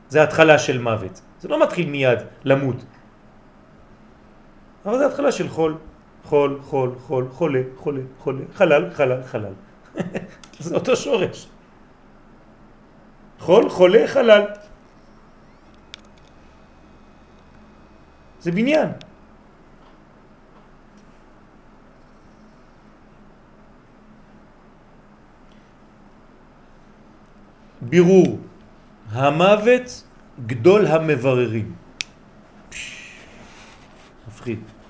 [0.09, 1.21] זה התחלה של מוות.
[1.41, 2.85] זה לא מתחיל מיד למות.
[4.87, 5.75] אבל זה התחלה של חול.
[6.33, 9.53] חול, חול, חול, חולה, חולה, חולה, חלל, חלל, חלל.
[10.65, 11.49] זה אותו שורש.
[13.39, 14.45] חול, חולה, חלל.
[18.41, 18.89] זה בניין.
[27.81, 28.39] בירור.
[29.11, 30.05] המוות
[30.47, 31.75] גדול המבררים.
[34.29, 34.82] מפחיד.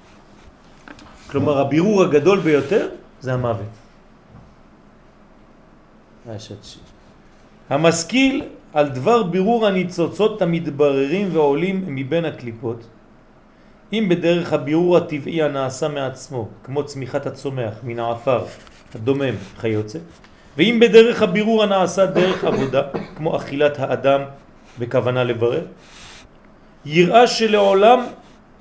[1.33, 2.89] כלומר, הבירור הגדול ביותר
[3.21, 3.73] זה המוות.
[7.71, 12.85] המשכיל על דבר בירור הניצוצות המתבררים ועולים מבין הקליפות,
[13.93, 18.45] אם בדרך הבירור הטבעי הנעשה מעצמו, כמו צמיחת הצומח מן העפר,
[18.95, 19.99] הדומם, חיוצא,
[20.57, 22.83] ואם בדרך הבירור הנעשה דרך עבודה,
[23.17, 24.21] כמו אכילת האדם
[24.79, 25.65] בכוונה לברר,
[26.85, 28.01] יראה שלעולם,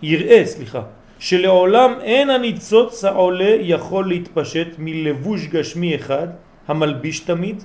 [0.01, 0.81] יראה, סליחה,
[1.21, 6.27] שלעולם אין הניצוץ העולה יכול להתפשט מלבוש גשמי אחד
[6.67, 7.63] המלביש תמיד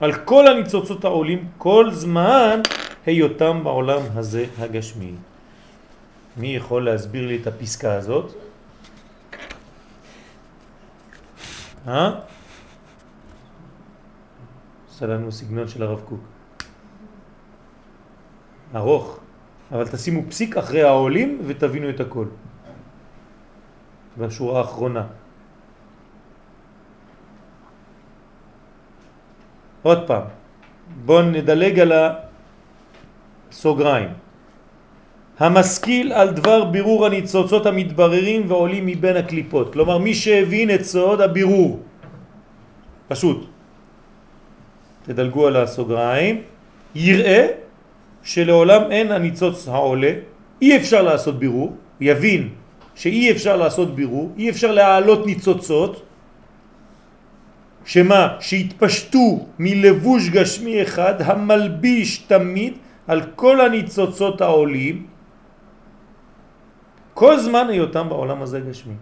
[0.00, 2.60] על כל הניצוצות העולים כל זמן
[3.06, 5.12] היותם בעולם הזה הגשמי.
[6.36, 8.34] מי יכול להסביר לי את הפסקה הזאת?
[11.88, 12.10] אה?
[14.88, 16.20] עושה לנו סגנון של הרב קוק.
[18.74, 19.20] ארוך,
[19.72, 22.26] אבל תשימו פסיק אחרי העולים ותבינו את הכל.
[24.18, 25.04] בשורה האחרונה.
[29.82, 30.22] עוד פעם,
[31.04, 31.92] בואו נדלג על
[33.50, 34.08] הסוגריים.
[35.38, 39.72] המשכיל על דבר בירור הניצוצות המתבררים ועולים מבין הקליפות.
[39.72, 41.80] כלומר, מי שהבין את סוד הבירור.
[43.08, 43.46] פשוט.
[45.02, 46.42] תדלגו על הסוגריים.
[46.94, 47.46] יראה
[48.22, 50.12] שלעולם אין הניצוץ העולה,
[50.62, 52.61] אי אפשר לעשות בירור, יבין
[52.94, 56.02] שאי אפשר לעשות בירור, אי אפשר להעלות ניצוצות,
[57.84, 58.36] שמה?
[58.40, 62.72] שהתפשטו מלבוש גשמי אחד המלביש תמיד
[63.06, 65.06] על כל הניצוצות העולים
[67.14, 68.94] כל זמן היותם בעולם הזה גשמי.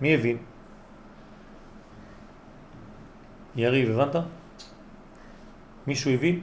[0.00, 0.36] מי הבין?
[3.56, 4.16] יריב, הבנת?
[5.86, 6.40] מישהו הבין?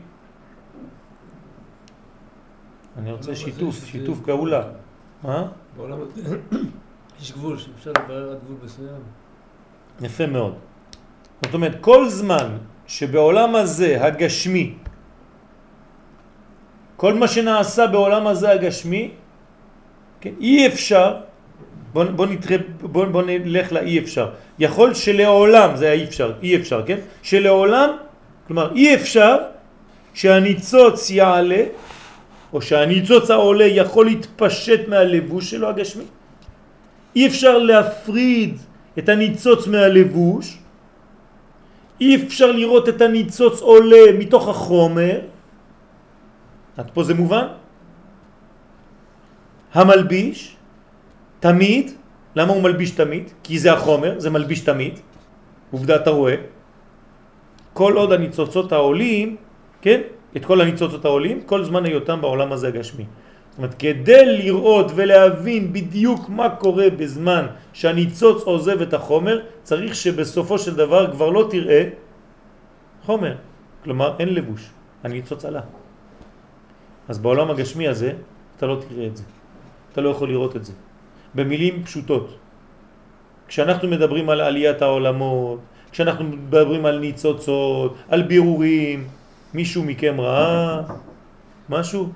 [2.97, 4.61] אני רוצה שיתוף, שיתוף פעולה.
[5.23, 5.47] מה?
[5.77, 6.37] בעולם הזה
[7.21, 9.01] יש גבול שאפשר לברר עד גבול מסוים.
[10.01, 10.53] יפה מאוד.
[11.45, 14.73] זאת אומרת, כל זמן שבעולם הזה הגשמי,
[16.97, 19.11] כל מה שנעשה בעולם הזה הגשמי,
[20.21, 21.15] כן, אי אפשר,
[21.93, 24.29] בוא, בוא, נתרא, בוא, בוא נלך לאי אפשר.
[24.59, 26.99] יכול שלעולם, זה האי אפשר, אי אפשר, כן?
[27.21, 27.89] שלעולם,
[28.47, 29.37] כלומר אי אפשר
[30.13, 31.63] שהניצוץ יעלה,
[32.53, 36.03] או שהניצוץ העולה יכול להתפשט מהלבוש שלו הגשמי.
[37.15, 38.57] אי אפשר להפריד
[38.97, 40.57] את הניצוץ מהלבוש,
[42.01, 45.19] אי אפשר לראות את הניצוץ עולה מתוך החומר,
[46.77, 47.47] עד פה זה מובן?
[49.73, 50.55] המלביש,
[51.39, 51.91] תמיד,
[52.35, 53.29] למה הוא מלביש תמיד?
[53.43, 54.99] כי זה החומר, זה מלביש תמיד,
[55.71, 56.35] עובדה אתה רואה,
[57.73, 59.35] כל עוד הניצוצות העולים,
[59.81, 60.01] כן?
[60.37, 63.05] את כל הניצוצות העולים, כל זמן היותם בעולם הזה הגשמי.
[63.49, 70.57] זאת אומרת, כדי לראות ולהבין בדיוק מה קורה בזמן שהניצוץ עוזב את החומר, צריך שבסופו
[70.59, 71.83] של דבר כבר לא תראה
[73.05, 73.35] חומר.
[73.83, 74.69] כלומר, אין לבוש,
[75.03, 75.61] הניצוץ עלה.
[77.07, 78.11] אז בעולם הגשמי הזה,
[78.57, 79.23] אתה לא תראה את זה.
[79.91, 80.73] אתה לא יכול לראות את זה.
[81.35, 82.37] במילים פשוטות.
[83.47, 85.59] כשאנחנו מדברים על עליית העולמות,
[85.91, 89.07] כשאנחנו מדברים על ניצוצות, על בירורים,
[89.53, 90.81] מישהו מכם ראה
[91.69, 92.09] משהו?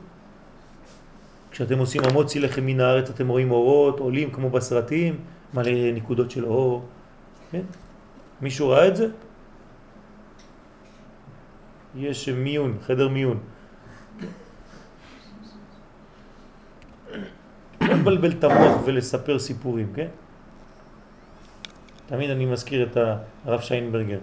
[1.51, 5.19] כשאתם עושים המוציא לכם מן הארץ אתם רואים אורות, עולים כמו בסרטים,
[5.53, 6.85] מלא נקודות של אור,
[7.51, 7.61] כן?
[8.41, 9.07] מישהו ראה את זה?
[11.95, 13.39] יש מיון, חדר מיון.
[17.81, 20.07] לא לבלבל את המוח ולספר סיפורים, כן?
[22.05, 22.97] תמיד אני מזכיר את
[23.45, 24.19] הרב שיינברגר,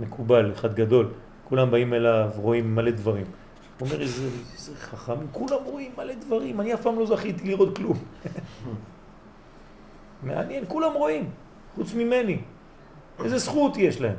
[0.00, 1.08] מקובל, אחד גדול,
[1.50, 3.26] כולם באים אליו, רואים מלא דברים.
[3.78, 7.76] הוא אומר, איזה, איזה חכם, כולם רואים מלא דברים, אני אף פעם לא זכיתי לראות
[7.76, 7.98] כלום.
[10.22, 11.30] מעניין, כולם רואים,
[11.74, 12.38] חוץ ממני.
[13.24, 14.16] איזה זכות יש להם.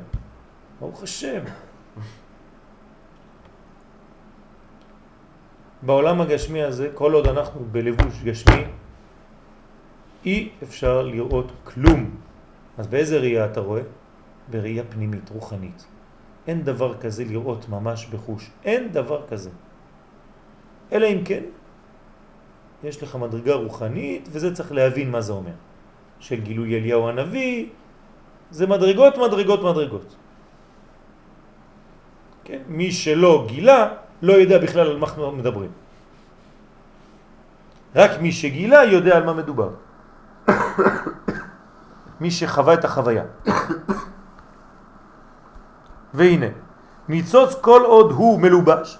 [0.80, 1.42] ברוך השם.
[5.82, 8.64] בעולם הגשמי הזה, כל עוד אנחנו בלבוש גשמי,
[10.24, 12.10] אי אפשר לראות כלום.
[12.78, 13.82] אז באיזה ראייה אתה רואה?
[14.50, 15.91] בראייה פנימית, רוחנית.
[16.46, 18.50] אין דבר כזה לראות ממש בחוש.
[18.64, 19.50] אין דבר כזה.
[20.92, 21.42] אלא אם כן,
[22.84, 25.56] יש לך מדרגה רוחנית, וזה צריך להבין מה זה אומר.
[26.18, 27.66] של גילוי אליהו הנביא,
[28.50, 30.14] זה מדרגות, מדרגות, מדרגות.
[32.44, 32.62] כן?
[32.68, 33.88] מי שלא גילה,
[34.22, 35.70] לא יודע בכלל על מה אנחנו מדברים.
[37.94, 39.70] רק מי שגילה יודע על מה מדובר.
[42.20, 43.24] מי שחווה את החוויה.
[46.14, 46.46] והנה,
[47.08, 48.98] ניצוץ כל עוד הוא מלובש,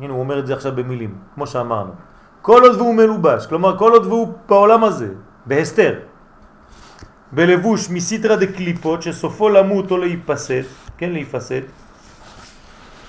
[0.00, 1.92] הנה הוא אומר את זה עכשיו במילים, כמו שאמרנו,
[2.42, 5.08] כל עוד והוא מלובש, כלומר כל עוד והוא בעולם הזה,
[5.46, 6.00] בהסתר,
[7.32, 10.62] בלבוש מסיטרא דקליפות שסופו למות או להיפסד,
[10.98, 11.60] כן להיפסד,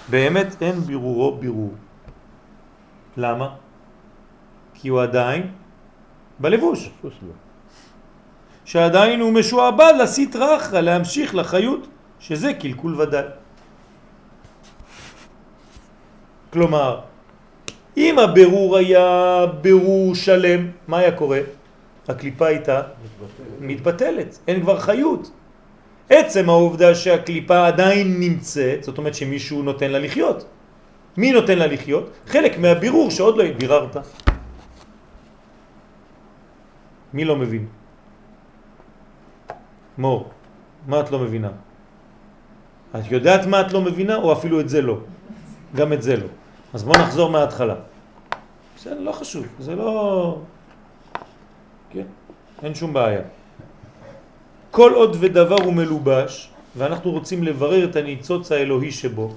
[0.10, 1.74] באמת אין בירורו בירור.
[3.18, 3.50] למה?
[4.74, 5.52] כי הוא עדיין
[6.40, 6.92] בלבוש.
[8.66, 11.88] שעדיין הוא משועבד לסטרא אחרא, להמשיך לחיות,
[12.26, 13.30] שזה קלקול ודאי.
[16.50, 17.00] כלומר,
[17.98, 21.40] אם הבירור היה בירור שלם, מה היה קורה?
[22.08, 22.82] הקליפה הייתה
[23.62, 25.32] מתבטלת, אין כבר חיות.
[26.10, 30.46] עצם העובדה שהקליפה עדיין נמצאת, זאת אומרת שמישהו נותן לה לחיות.
[31.18, 32.10] מי נותן לה לחיות?
[32.26, 33.98] חלק מהבירור שעוד לא ביררת.
[37.14, 37.66] מי לא מבין?
[39.98, 40.30] מור,
[40.88, 41.65] מה את לא מבינה?
[42.92, 44.98] את יודעת מה את לא מבינה או אפילו את זה לא?
[45.76, 46.28] גם את זה לא.
[46.74, 47.76] אז בוא נחזור מההתחלה.
[48.78, 49.90] בסדר, לא חשוב, זה לא...
[51.90, 52.08] כן,
[52.64, 53.22] אין שום בעיה.
[54.72, 59.34] כל עוד ודבר הוא מלובש, ואנחנו רוצים לברר את הניצוץ האלוהי שבו,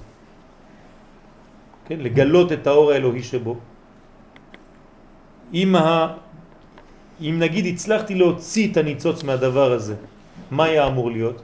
[1.87, 3.55] כן, לגלות את האור האלוהי שבו,
[5.53, 6.13] אם, ה...
[7.21, 9.95] אם נגיד הצלחתי להוציא את הניצוץ מהדבר הזה,
[10.51, 11.41] מה היה אמור להיות?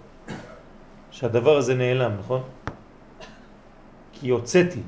[1.16, 2.42] שהדבר הזה נעלם, נכון?
[4.14, 4.82] כי הוצאתי,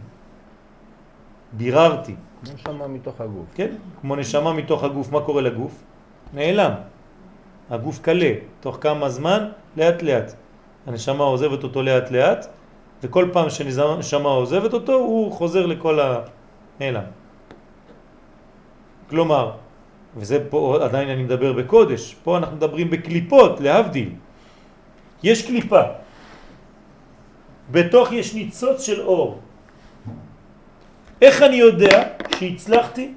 [1.53, 3.45] ביררתי, כמו שמה מתוך הגוף.
[3.55, 3.71] כן?
[4.01, 5.83] כמו נשמה מתוך הגוף, מה קורה לגוף?
[6.33, 6.71] נעלם.
[7.69, 9.49] הגוף קלה, תוך כמה זמן?
[9.77, 10.33] לאט לאט.
[10.87, 12.47] הנשמה עוזבת אותו לאט לאט,
[13.03, 17.07] וכל פעם שנשמה עוזבת אותו, הוא חוזר לכל הנעלם.
[19.09, 19.51] כלומר,
[20.17, 24.09] וזה פה עדיין אני מדבר בקודש, פה אנחנו מדברים בקליפות, להבדיל.
[25.23, 25.81] יש קליפה,
[27.71, 29.41] בתוך יש ניצוץ של אור.
[31.21, 32.03] איך אני יודע
[32.39, 33.13] שהצלחתי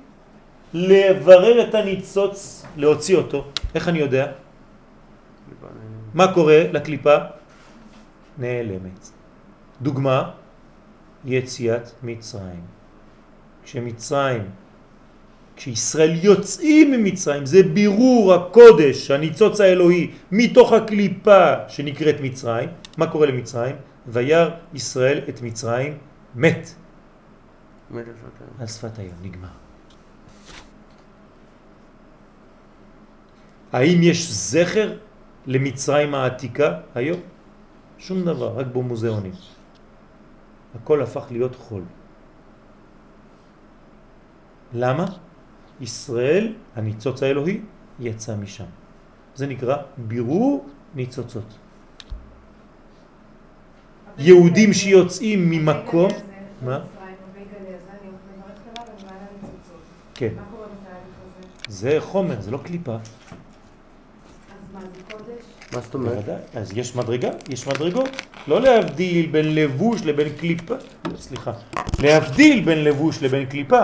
[0.75, 3.45] לברר את הניצוץ, להוציא אותו?
[3.75, 4.33] איך אני יודע?
[6.15, 7.17] מה קורה לקליפה?
[8.39, 9.09] נעלמת.
[9.83, 10.31] דוגמה,
[11.25, 12.63] יציאת מצרים.
[13.65, 14.43] כשמצרים,
[15.57, 22.69] כשישראל יוצאים ממצרים, זה בירור הקודש, הניצוץ האלוהי, מתוך הקליפה שנקראת מצרים.
[22.97, 23.77] מה קורה למצרים?
[24.07, 25.99] וירא ישראל את מצרים
[26.35, 26.69] מת
[27.91, 28.05] מת
[28.59, 29.15] על שפת הים.
[29.23, 29.49] נגמר.
[33.73, 34.99] האם יש זכר
[35.47, 37.21] למצרים העתיקה היום?
[37.99, 39.33] שום דבר, רק במוזיאונים.
[40.75, 41.83] הכל הפך להיות חול.
[44.75, 45.07] למה?
[45.81, 47.61] ישראל, הניצוץ האלוהי,
[48.01, 48.71] יצא משם.
[49.35, 51.59] זה נקרא בירור ניצוצות.
[54.19, 56.11] יהודים שיוצאים ממקום,
[56.63, 56.81] מה?
[60.15, 60.29] כן?
[61.69, 62.95] זה חומר, זה לא קליפה.
[62.95, 63.01] אז
[64.73, 65.43] מה, זה קודש?
[65.73, 66.25] מה זאת אומרת?
[66.55, 68.09] אז יש מדרגה, יש מדרגות.
[68.49, 70.75] לא להבדיל בין לבוש לבין קליפה,
[71.17, 71.53] סליחה,
[71.99, 73.83] להבדיל בין לבוש לבין קליפה.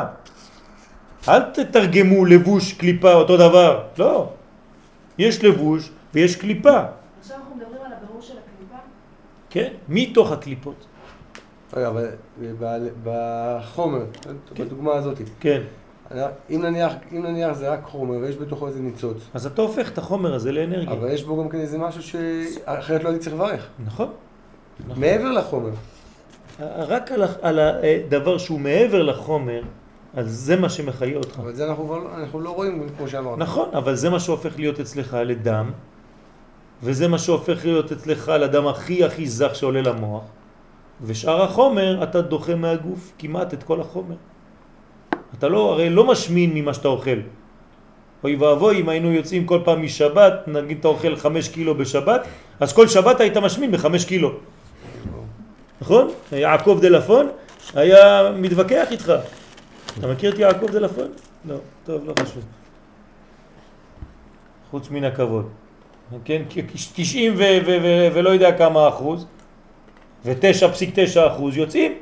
[1.28, 4.30] אל תתרגמו לבוש קליפה אותו דבר, לא.
[5.18, 6.80] יש לבוש ויש קליפה,
[7.20, 8.76] עכשיו אנחנו מדברים על הבירור של הקליפה?
[9.56, 9.72] כן?
[9.88, 10.86] מתוך הקליפות,
[11.74, 12.08] רגע, אבל
[13.04, 14.04] בחומר,
[14.58, 15.62] בדוגמה הזאת, כן.
[16.50, 19.98] אם נניח, אם נניח זה רק חומר ויש בתוכו איזה ניצוץ, אז אתה הופך את
[19.98, 20.92] החומר הזה לאנרגיה.
[20.92, 23.66] אבל יש בו גם כן איזה משהו שאחרת לא הייתי צריך לברך.
[23.84, 24.08] נכון.
[24.86, 25.00] נכון.
[25.00, 25.70] מעבר לחומר.
[26.60, 29.62] רק על, על הדבר שהוא מעבר לחומר,
[30.14, 31.38] אז זה מה שמחיה אותך.
[31.38, 33.38] אבל זה אנחנו לא- אנחנו לא רואים כמו שאמרת.
[33.38, 35.70] נכון, אבל זה מה שהופך להיות אצלך לדם,
[36.82, 40.22] וזה מה שהופך להיות אצלך לדם הכי הכי זך שעולה למוח,
[41.02, 44.16] ושאר החומר אתה דוחה מהגוף, כמעט את כל החומר.
[45.38, 47.18] אתה לא, הרי לא משמין ממה שאתה אוכל.
[48.24, 52.26] אוי ואבוי אם היינו יוצאים כל פעם משבת, נגיד אתה אוכל חמש קילו בשבת,
[52.60, 54.32] אז כל שבת היית משמין בחמש קילו.
[55.80, 56.08] נכון?
[56.32, 57.28] יעקב דלפון
[57.74, 59.12] היה מתווכח איתך.
[59.98, 61.08] אתה מכיר את יעקב דלפון?
[61.48, 62.42] לא, טוב, לא חשוב.
[64.70, 65.48] חוץ מן הכבוד.
[66.24, 66.58] כן, כ-
[66.94, 69.26] 90 ו- ו- ו- ולא יודע כמה אחוז,
[70.24, 71.92] ו-9.9 אחוז יוצאים.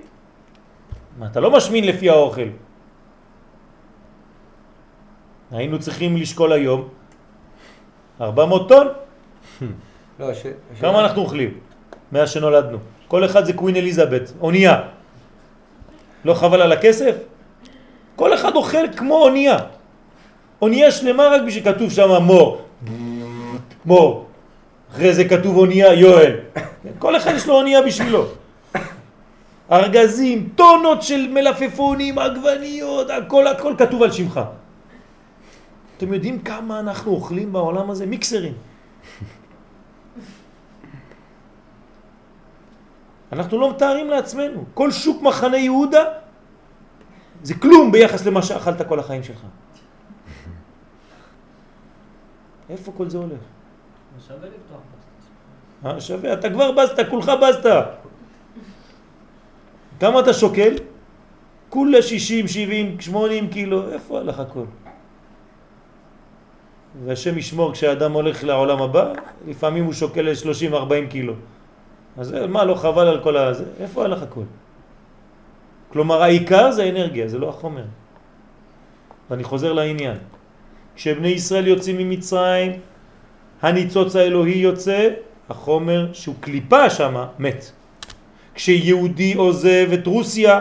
[1.18, 2.48] מה, אתה לא משמין לפי האוכל.
[5.50, 6.88] היינו צריכים לשקול היום
[8.20, 8.86] 400 טון.
[10.20, 10.46] לא, ש...
[10.80, 11.59] כמה אנחנו אוכלים
[12.12, 12.78] מאז שנולדנו?
[13.09, 14.80] כל אחד זה קווין אליזבת, אונייה.
[16.24, 17.16] לא חבל על הכסף?
[18.16, 19.59] כל אחד אוכל כמו אונייה.
[20.62, 22.64] אונייה שלמה רק בשביל כתוב שם מור.
[23.85, 24.26] כמו
[24.91, 26.41] אחרי זה כתוב אונייה יואל.
[26.55, 28.24] כן, כל אחד יש לו אונייה בשבילו.
[29.72, 34.41] ארגזים, טונות של מלפפונים, עגבניות, הכל הכל כתוב על שמך.
[35.97, 38.07] אתם יודעים כמה אנחנו אוכלים בעולם הזה?
[38.07, 38.53] מיקסרים.
[43.32, 44.64] אנחנו לא מתארים לעצמנו.
[44.74, 46.05] כל שוק מחנה יהודה
[47.43, 49.41] זה כלום ביחס למה שאכלת כל החיים שלך.
[52.70, 53.41] איפה כל זה הולך?
[54.21, 55.89] שווה לפתוח בסטה.
[55.89, 57.71] אה, שווה, אתה כבר בזת, כולך בזת.
[60.01, 60.75] כמה אתה שוקל?
[61.69, 64.65] כולה 60, 70, 80 קילו, איפה הלך הכל?
[67.05, 69.12] והשם ישמור כשאדם הולך לעולם הבא,
[69.47, 70.33] לפעמים הוא שוקל
[70.73, 71.35] 30-40 קילו.
[72.19, 73.65] אז מה, לא חבל על כל הזה?
[73.81, 74.45] איפה הלך הכל?
[75.93, 77.85] כלומר, העיקר זה אנרגיה, זה לא החומר.
[79.31, 80.17] ואני חוזר לעניין.
[80.97, 82.73] כשבני ישראל יוצאים ממצרים,
[83.69, 85.09] הניצוץ האלוהי יוצא,
[85.49, 87.71] החומר שהוא קליפה שם מת.
[88.55, 90.61] כשיהודי עוזב את רוסיה,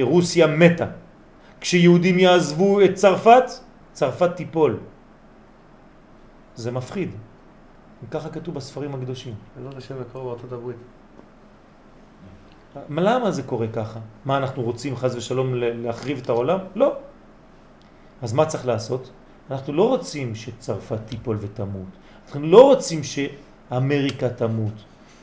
[0.00, 0.86] רוסיה מתה.
[1.60, 3.44] כשיהודים יעזבו את צרפת,
[3.92, 4.76] צרפת תיפול.
[6.56, 7.10] זה מפחיד.
[8.08, 9.34] וככה כתוב בספרים הקדושים.
[9.56, 10.76] בעזרת השם יקרוב בארצות הברית.
[12.88, 13.98] מה- למה זה קורה ככה?
[14.24, 16.58] מה אנחנו רוצים חז ושלום להחריב את העולם?
[16.74, 16.92] לא.
[18.22, 19.10] אז מה צריך לעשות?
[19.50, 21.88] אנחנו לא רוצים שצרפת תיפול ותמות.
[22.26, 24.72] אנחנו לא רוצים שאמריקה תמות.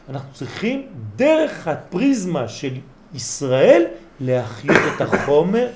[0.10, 2.74] אנחנו צריכים דרך הפריזמה של
[3.14, 3.86] ישראל
[4.20, 5.68] להחיות את החומר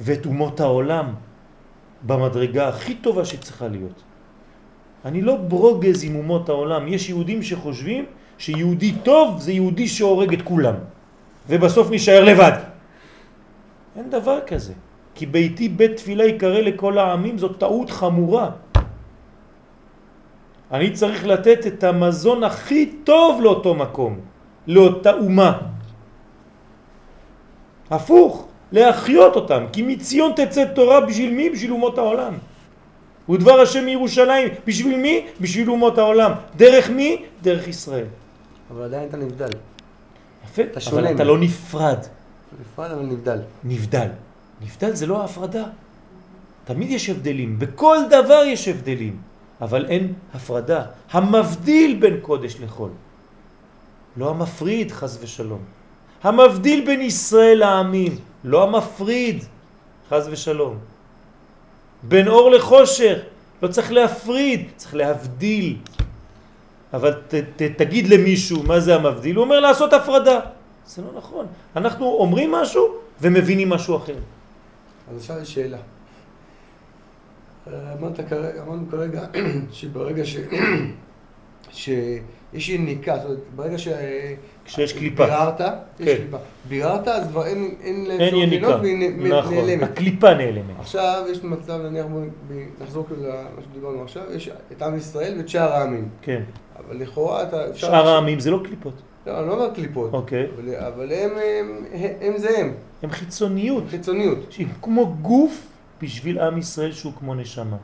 [0.00, 1.14] ואת אומות העולם
[2.06, 4.02] במדרגה הכי טובה שצריכה להיות.
[5.04, 6.88] אני לא ברוגז עם אומות העולם.
[6.88, 8.04] יש יהודים שחושבים
[8.38, 10.74] שיהודי טוב זה יהודי שהורג את כולם,
[11.48, 12.52] ובסוף נשאר לבד.
[13.96, 14.72] אין דבר כזה.
[15.16, 18.50] כי ביתי בית תפילה יקרא לכל העמים, זאת טעות חמורה.
[20.72, 24.20] אני צריך לתת את המזון הכי טוב לאותו מקום,
[24.66, 25.52] לאותה אומה.
[27.90, 31.50] הפוך, להחיות אותם, כי מציון תצא תורה בשביל מי?
[31.50, 32.34] בשביל אומות העולם.
[33.28, 35.26] ודבר השם מירושלים, בשביל מי?
[35.40, 36.32] בשביל אומות העולם.
[36.56, 37.24] דרך מי?
[37.42, 38.06] דרך ישראל.
[38.70, 39.50] אבל עדיין אתה נבדל.
[40.44, 41.24] יפה, אתה אבל אתה.
[41.24, 41.98] לא נפרד,
[42.60, 43.38] נפרד אבל נבדל.
[43.64, 44.25] נבדל.
[44.60, 45.64] נבדל זה לא הפרדה.
[46.64, 49.16] תמיד יש הבדלים, בכל דבר יש הבדלים,
[49.60, 50.84] אבל אין הפרדה.
[51.10, 52.90] המבדיל בין קודש לחול.
[54.16, 55.62] לא המפריד, חז ושלום.
[56.22, 59.44] המבדיל בין ישראל לעמים, לא המפריד,
[60.10, 60.78] חז ושלום.
[62.02, 63.18] בין אור לחושך,
[63.62, 65.76] לא צריך להפריד, צריך להבדיל.
[66.94, 70.40] אבל ת, ת, תגיד למישהו מה זה המבדיל, הוא אומר לעשות הפרדה.
[70.86, 71.46] זה לא נכון.
[71.76, 74.16] אנחנו אומרים משהו ומבינים משהו אחר.
[75.10, 75.78] אז עכשיו יש שאלה.
[77.66, 79.26] אה, אמרת כרגע, אמרנו כרגע
[79.72, 80.36] שברגע ש...
[81.72, 83.88] שיש יניקה, זאת אומרת, ברגע ש...
[84.64, 85.26] כשיש קליפה.
[85.26, 86.16] ביררת, יש כן.
[86.16, 86.36] קליפה.
[86.68, 88.80] ביררת, אז כבר אין, אין אין יניקה.
[89.38, 89.54] נכון.
[89.54, 89.82] נעלמת.
[89.82, 90.74] הקליפה נעלמת.
[90.78, 92.06] עכשיו יש מצב, נניח,
[92.80, 96.08] נחזור כאילו למה שדיברנו עכשיו, יש את עם ישראל ואת שאר העמים.
[96.22, 96.42] כן.
[96.78, 97.74] אבל לכאורה אתה...
[97.74, 99.02] שאר העמים זה לא קליפות.
[99.26, 100.12] לא, אני לא אומר קליפות.
[100.12, 100.46] אוקיי.
[100.54, 103.84] אבל, אבל הם, הם, הם, הם זה הם, הם חיצוניות.
[103.90, 104.38] חיצוניות.
[104.50, 105.66] שהם כמו גוף
[106.02, 107.76] בשביל עם ישראל שהוא כמו נשמה.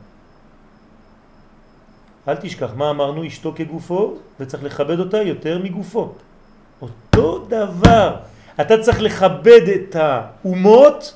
[2.29, 3.27] אל תשכח, מה אמרנו?
[3.27, 6.13] אשתו כגופו, וצריך לכבד אותה יותר מגופו.
[6.83, 8.17] אותו דבר.
[8.61, 11.15] אתה צריך לכבד את האומות,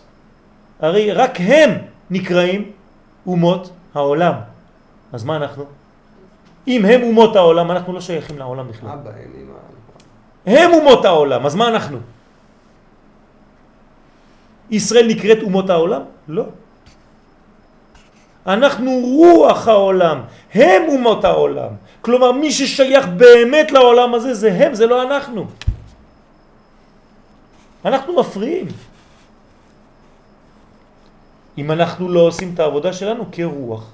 [0.80, 1.70] הרי רק הם
[2.10, 2.70] נקראים
[3.26, 4.34] אומות העולם.
[5.12, 5.64] אז מה אנחנו?
[6.68, 8.90] אם הם אומות העולם, אנחנו לא שייכים לעולם בכלל.
[8.90, 9.46] אבא, הם עם.
[10.46, 11.98] הם אומות העולם, אז מה אנחנו?
[14.70, 16.02] ישראל נקראת אומות העולם?
[16.28, 16.44] לא.
[18.46, 20.22] אנחנו רוח העולם,
[20.54, 21.70] הם אומות העולם.
[22.00, 25.46] כלומר, מי ששייך באמת לעולם הזה זה הם, זה לא אנחנו.
[27.84, 28.66] אנחנו מפריעים.
[31.58, 33.90] אם אנחנו לא עושים את העבודה שלנו כרוח.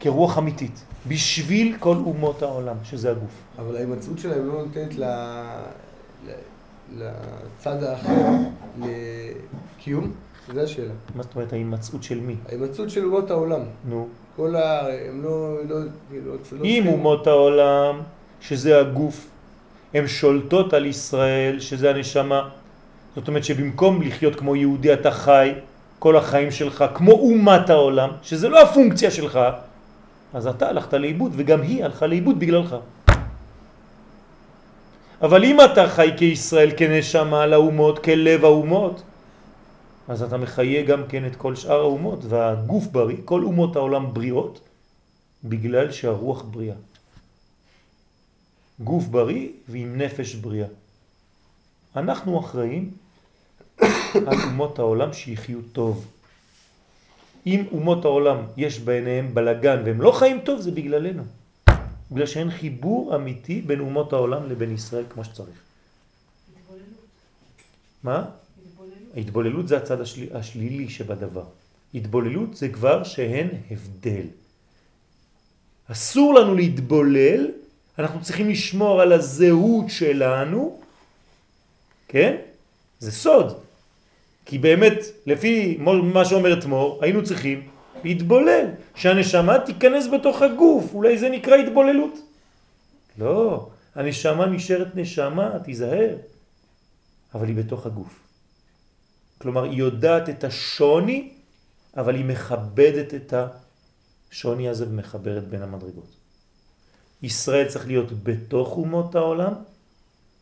[0.00, 3.42] כרוח אמיתית, בשביל כל אומות העולם, שזה הגוף.
[3.58, 5.04] אבל ההימצאות שלהם לא נותנת ל...
[6.98, 8.12] לצד האחר
[8.80, 10.12] לקיום?
[10.54, 10.92] זו השאלה.
[11.14, 12.36] מה זאת אומרת ההימצאות של מי?
[12.48, 13.60] ההימצאות של אומות העולם.
[13.88, 14.08] נו.
[14.36, 14.88] כל ה...
[15.08, 15.58] הם לא...
[15.68, 15.78] לא,
[16.52, 18.00] לא אם אומות העולם,
[18.40, 19.26] שזה הגוף,
[19.94, 22.48] הן שולטות על ישראל, שזה הנשמה,
[23.16, 25.52] זאת אומרת שבמקום לחיות כמו יהודי אתה חי
[25.98, 29.38] כל החיים שלך כמו אומת העולם, שזה לא הפונקציה שלך,
[30.34, 32.76] אז אתה הלכת לאיבוד וגם היא הלכה לאיבוד בגללך.
[35.22, 39.02] אבל אם אתה חי כישראל, כנשמה לאומות, כלב האומות,
[40.08, 44.60] אז אתה מחיה גם כן את כל שאר האומות, והגוף בריא, כל אומות העולם בריאות,
[45.44, 46.76] בגלל שהרוח בריאה.
[48.80, 50.68] גוף בריא ועם נפש בריאה.
[51.96, 52.90] אנחנו אחראים
[54.26, 56.06] על אומות העולם שיחיו טוב.
[57.46, 61.22] אם אומות העולם יש ביניהם בלגן והם לא חיים טוב, זה בגללנו.
[62.12, 65.56] בגלל שאין חיבור אמיתי בין אומות העולם לבין ישראל כמו שצריך.
[66.56, 66.86] התבוללות.
[68.02, 68.24] מה?
[68.66, 68.98] התבוללות.
[69.16, 70.36] ההתבוללות זה הצד השל...
[70.36, 71.44] השלילי שבדבר.
[71.94, 74.26] התבוללות זה כבר שהן הבדל.
[75.92, 77.50] אסור לנו להתבולל,
[77.98, 80.80] אנחנו צריכים לשמור על הזהות שלנו,
[82.08, 82.36] כן?
[82.98, 83.63] זה סוד.
[84.44, 87.68] כי באמת, לפי מה שאומרת מור, היינו צריכים
[88.04, 92.18] להתבולל, שהנשמה תיכנס בתוך הגוף, אולי זה נקרא התבוללות.
[93.18, 96.16] לא, הנשמה נשארת נשמה, תיזהר,
[97.34, 98.20] אבל היא בתוך הגוף.
[99.38, 101.30] כלומר, היא יודעת את השוני,
[101.96, 103.34] אבל היא מכבדת את
[104.30, 106.16] השוני הזה ומחברת בין המדרגות.
[107.22, 109.52] ישראל צריך להיות בתוך אומות העולם,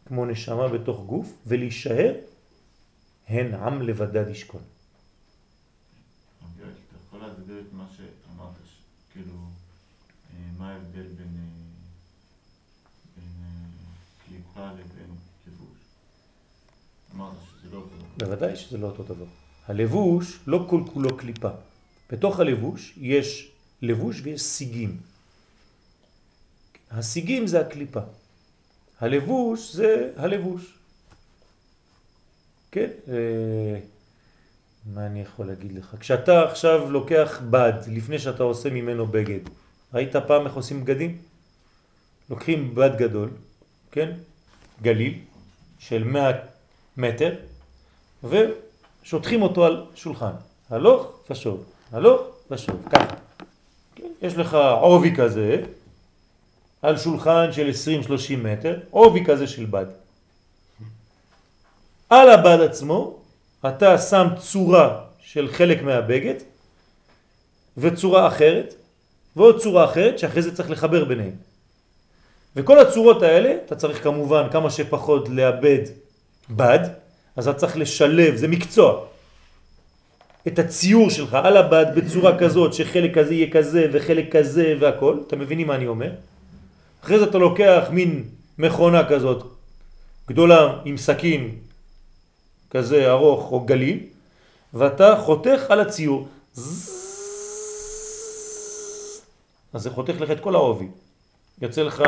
[0.07, 2.13] כמו נשמה בתוך גוף, ולהישאר
[3.29, 4.63] הן עם לבדד ישכון.
[6.43, 8.55] אוקיי, אתה יכול להסביר את מה שאמרת,
[9.13, 9.35] כאילו,
[10.33, 11.63] אה, מה ההבדל בין אה,
[13.17, 15.79] בין, אה, קליפה לבין כיבוש?
[17.15, 18.27] אמרת שזה לא אותו דבר.
[18.27, 19.27] בוודאי שזה לא אותו דבר.
[19.67, 21.51] הלבוש לא כל כולו קליפה.
[22.11, 23.53] בתוך הלבוש יש
[23.83, 25.01] לבוש ויש סיגים.
[26.91, 28.01] הסיגים זה הקליפה.
[29.01, 30.79] הלבוש זה הלבוש.
[32.73, 32.89] כן?
[33.09, 33.79] אה,
[34.95, 35.95] מה אני יכול להגיד לך?
[36.01, 39.41] כשאתה עכשיו לוקח בד, לפני שאתה עושה ממנו בגד,
[39.95, 41.19] ראית פעם איך עושים בגדים?
[42.31, 43.31] לוקחים בד גדול,
[43.91, 44.13] כן?
[44.83, 45.15] גליל,
[45.79, 46.33] של 100
[46.97, 47.35] מטר,
[48.25, 50.33] ושותחים אותו על שולחן.
[50.71, 53.15] הלוך ושוב, הלוך ושוב, ככה.
[53.95, 54.09] כן?
[54.23, 55.63] יש לך עובי כזה,
[56.83, 57.71] על שולחן של
[58.07, 59.87] 20-30 מטר, עובי כזה של בד.
[62.13, 63.19] על הבד עצמו
[63.67, 66.35] אתה שם צורה של חלק מהבגד
[67.79, 68.75] וצורה אחרת
[69.37, 71.33] ועוד צורה אחרת שאחרי זה צריך לחבר ביניהם.
[72.57, 75.79] וכל הצורות האלה אתה צריך כמובן כמה שפחות לאבד
[76.51, 76.79] בד,
[77.37, 79.05] אז אתה צריך לשלב, זה מקצוע,
[80.47, 85.37] את הציור שלך על הבד בצורה כזאת שחלק כזה יהיה כזה וחלק כזה והכל, אתה
[85.37, 86.11] מבינים מה אני אומר?
[87.05, 88.25] אחרי זה אתה לוקח מין
[88.59, 89.45] מכונה כזאת
[90.29, 91.51] גדולה עם סכין
[92.73, 93.99] כזה ארוך או גליל,
[94.75, 96.29] ואתה חותך על הציור.
[99.73, 100.87] אז זה חותך לך את כל העובי.
[101.61, 102.03] יוצא לך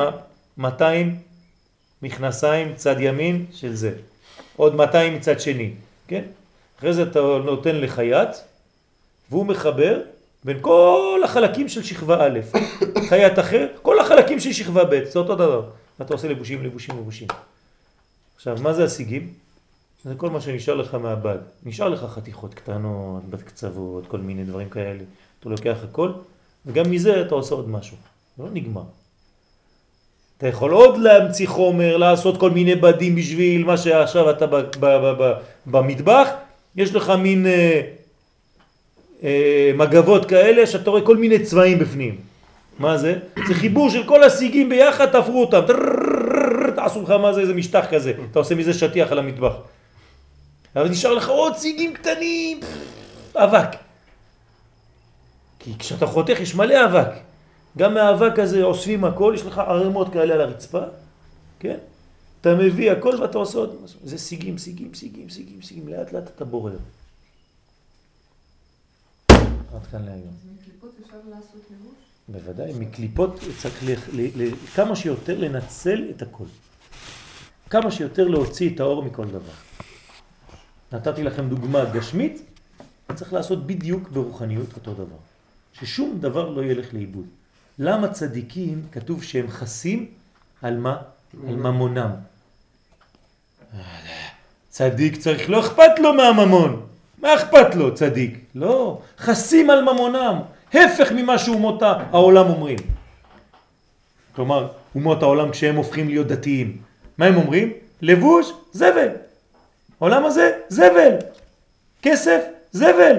[0.58, 1.18] 200
[2.02, 3.92] מכנסיים צד ימין של זה,
[4.56, 5.72] עוד 200 מצד שני,
[6.08, 6.24] כן?
[6.78, 8.28] אחרי זה אתה נותן לחייט,
[9.30, 10.00] והוא מחבר
[10.44, 12.40] בין כל החלקים של שכבה א',
[13.08, 15.70] חייט אחר, כל החלקים של שכבה ב', זה אותו דבר.
[16.02, 17.28] אתה עושה לבושים, לבושים, לבושים.
[18.36, 19.43] עכשיו, מה זה השיגים?
[20.05, 21.38] זה כל מה שנשאר לך מהבד.
[21.64, 25.00] נשאר לך חתיכות קטנות, בת קצוות, כל מיני דברים כאלה.
[25.40, 26.11] אתה לוקח הכל,
[26.66, 27.96] וגם מזה אתה עושה עוד משהו.
[28.36, 28.82] זה לא נגמר.
[30.38, 34.80] אתה יכול עוד להמציא חומר, לעשות כל מיני בדים בשביל מה שעכשיו אתה ב, ב,
[34.80, 35.32] ב, ב,
[35.66, 36.28] במטבח,
[36.76, 37.80] יש לך מין אה,
[39.22, 42.16] אה, מגבות כאלה שאתה רואה כל מיני צבעים בפנים.
[42.78, 43.18] מה זה?
[43.48, 45.61] זה חיבור של כל השיגים ביחד, תפרו אותם,
[46.76, 49.55] תעשו לך מה זה, איזה משטח כזה, אתה עושה מזה שטיח על המטבח.
[50.77, 52.61] אבל נשאר לך עוד שיגים קטנים,
[53.35, 53.68] אבק.
[55.59, 57.09] כי כשאתה חותך יש מלא אבק.
[57.79, 60.81] גם מהאבק הזה אוספים הכל, יש לך ערימות כאלה על הרצפה,
[61.61, 61.79] כן?
[62.41, 64.01] אתה מביא הכל ואתה עושה עוד משהו.
[64.05, 66.77] זה סיגים, סיגים, סיגים, סיגים, סיגים, לאט לאט אתה בורר.
[69.29, 70.35] עד כאן להיום.
[70.59, 71.95] מקליפות אפשר לעשות לבוש?
[72.29, 74.01] בוודאי, מקליפות צריך
[74.75, 76.45] כמה שיותר לנצל את הכל.
[77.70, 79.53] כמה שיותר להוציא את האור מכל דבר.
[80.95, 82.42] נתתי לכם דוגמה גשמית,
[83.14, 85.16] צריך לעשות בדיוק ברוחניות אותו דבר.
[85.72, 87.26] ששום דבר לא ילך לאיבוד.
[87.78, 90.07] למה צדיקים כתוב שהם חסים
[90.62, 90.97] על מה?
[91.49, 92.11] על ממונם.
[94.68, 96.86] צדיק צריך, לא אכפת לו מהממון.
[97.18, 98.38] מה אכפת לו צדיק?
[98.55, 100.38] לא, חסים על ממונם.
[100.72, 102.78] הפך ממה שאומות העולם אומרים.
[104.34, 106.76] כלומר, אומות העולם כשהם הופכים להיות דתיים,
[107.18, 107.72] מה הם אומרים?
[108.03, 109.09] לבוש, זבל.
[110.01, 111.16] העולם הזה, זבל.
[112.03, 112.40] כסף,
[112.72, 113.16] זבל.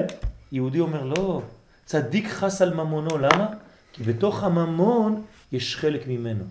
[0.52, 1.42] יהודי אומר, לא,
[1.86, 3.48] צדיק חס על ממונו, למה?
[3.94, 6.44] כי בתוך הממון יש חלק ממנו.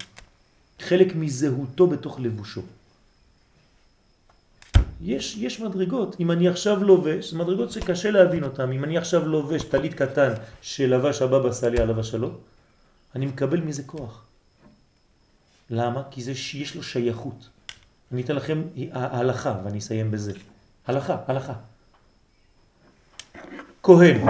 [0.81, 2.63] חלק מזהותו בתוך לבושו.
[5.01, 9.29] יש, יש מדרגות, אם אני עכשיו לובש, זה מדרגות שקשה להבין אותן, אם אני עכשיו
[9.29, 12.37] לובש טלית קטן שלבש הבבא סאלי עליו השלום,
[13.15, 14.25] אני מקבל מזה כוח.
[15.71, 16.03] למה?
[16.11, 17.49] כי זה שיש לו שייכות.
[18.15, 18.63] אני אתן לכם
[18.93, 20.33] ההלכה ואני אסיים בזה.
[20.87, 21.53] הלכה, הלכה.
[23.83, 24.21] כהן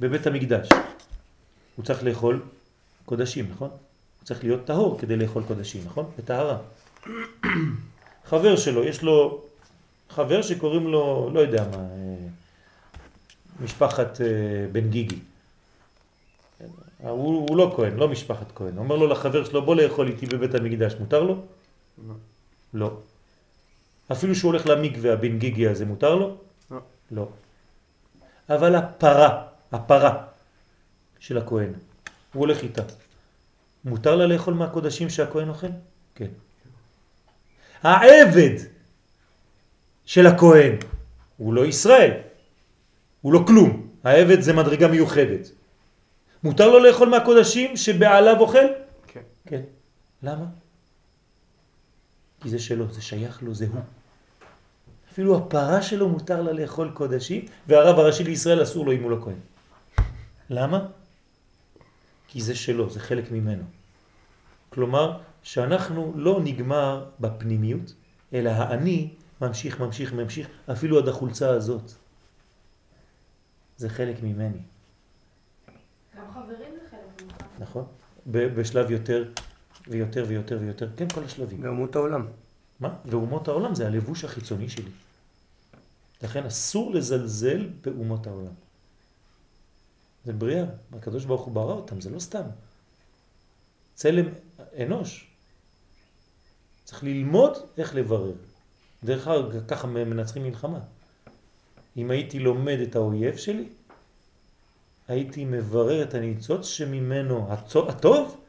[0.00, 0.68] בבית המקדש,
[1.76, 2.42] הוא צריך לאכול
[3.04, 3.68] קודשים, נכון?
[3.68, 6.10] הוא צריך להיות טהור כדי לאכול קודשים, נכון?
[6.18, 6.58] בטהרה.
[8.24, 9.42] חבר שלו, יש לו
[10.10, 12.16] חבר שקוראים לו, לא יודע מה, אה,
[13.60, 14.26] משפחת אה,
[14.72, 15.18] בן גיגי.
[16.98, 18.78] הוא, הוא לא כהן, לא משפחת כהן.
[18.78, 21.42] אומר לו לחבר שלו, בוא לאכול איתי בבית המקדש, מותר לו?
[22.74, 22.96] לא.
[24.12, 26.36] אפילו שהוא הולך למקווה, הבן גיגי הזה, מותר לו?
[26.70, 26.80] לא.
[27.10, 27.28] לא.
[28.48, 30.24] אבל הפרה, הפרה
[31.18, 31.72] של הכהן,
[32.32, 32.82] הוא הולך איתה.
[33.84, 35.66] מותר לה לאכול מהקודשים שהכהן אוכל?
[36.14, 36.28] כן.
[37.82, 38.56] העבד
[40.04, 40.76] של הכהן
[41.36, 42.12] הוא לא ישראל,
[43.20, 43.88] הוא לא כלום.
[44.04, 45.50] העבד זה מדרגה מיוחדת.
[46.42, 48.66] מותר לו לאכול מהקודשים שבעליו אוכל?
[49.06, 49.20] כן.
[49.46, 49.62] כן.
[50.22, 50.61] למה?
[52.42, 53.80] כי זה שלו, זה שייך לו, זה הוא.
[55.12, 59.18] אפילו הפרה שלו מותר לה לאכול קודשים, והרב הראשי לישראל אסור לו אם הוא לא
[59.24, 59.38] כהן.
[60.50, 60.86] למה?
[62.28, 63.62] כי זה שלו, זה חלק ממנו.
[64.68, 67.94] כלומר, שאנחנו לא נגמר בפנימיות,
[68.32, 69.08] אלא האני
[69.40, 71.92] ממשיך, ממשיך, ממשיך, אפילו עד החולצה הזאת.
[73.76, 74.58] זה חלק ממני,
[76.16, 77.36] גם חברים זה חלק ממך.
[77.58, 77.84] נכון?
[78.26, 79.30] בשלב יותר
[79.88, 81.60] ויותר ויותר ויותר, כן, כל השלבים.
[81.60, 82.26] גם אומות העולם.
[82.80, 82.94] מה?
[83.04, 84.90] ואומות העולם זה הלבוש החיצוני שלי.
[86.22, 88.52] לכן אסור לזלזל באומות העולם.
[90.24, 92.44] זה בריאה, הקדוש ברוך הוא ברא אותם, זה לא סתם.
[93.94, 94.26] צלם
[94.78, 95.26] אנוש.
[96.84, 98.32] צריך ללמוד איך לברר.
[99.04, 100.80] דרך אגב, ככה מנצחים מלחמה.
[101.96, 103.68] אם הייתי לומד את האויב שלי,
[105.08, 107.52] הייתי מברר את הניצוץ שממנו
[107.88, 108.41] הטוב,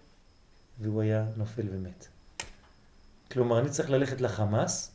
[0.80, 2.07] והוא היה נופל ומת.
[3.32, 4.91] כלומר, אני צריך ללכת לחמאס,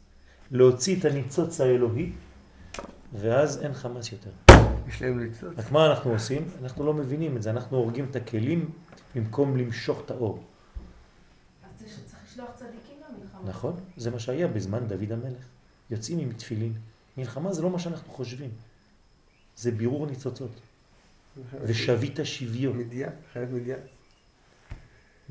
[0.51, 2.13] להוציא את הניצוץ האלוהי,
[3.13, 4.31] ואז אין חמאס יותר.
[4.89, 5.59] יש להם ניצוץ.
[5.59, 6.49] רק מה אנחנו עושים?
[6.63, 8.71] אנחנו לא מבינים את זה, אנחנו הורגים את הכלים
[9.15, 10.45] במקום למשוך את האור.
[11.63, 13.49] אז זה שצריך לשלוח צדיקים למלחמה.
[13.49, 13.77] נכון?
[13.97, 15.45] זה מה שהיה בזמן דוד המלך.
[15.91, 16.73] יוצאים עם תפילין.
[17.17, 18.51] מלחמה זה לא מה שאנחנו חושבים.
[19.57, 20.61] זה בירור ניצוצות.
[21.63, 22.79] ושבית שוויון.
[22.79, 23.79] מדיין, חייב מדיין.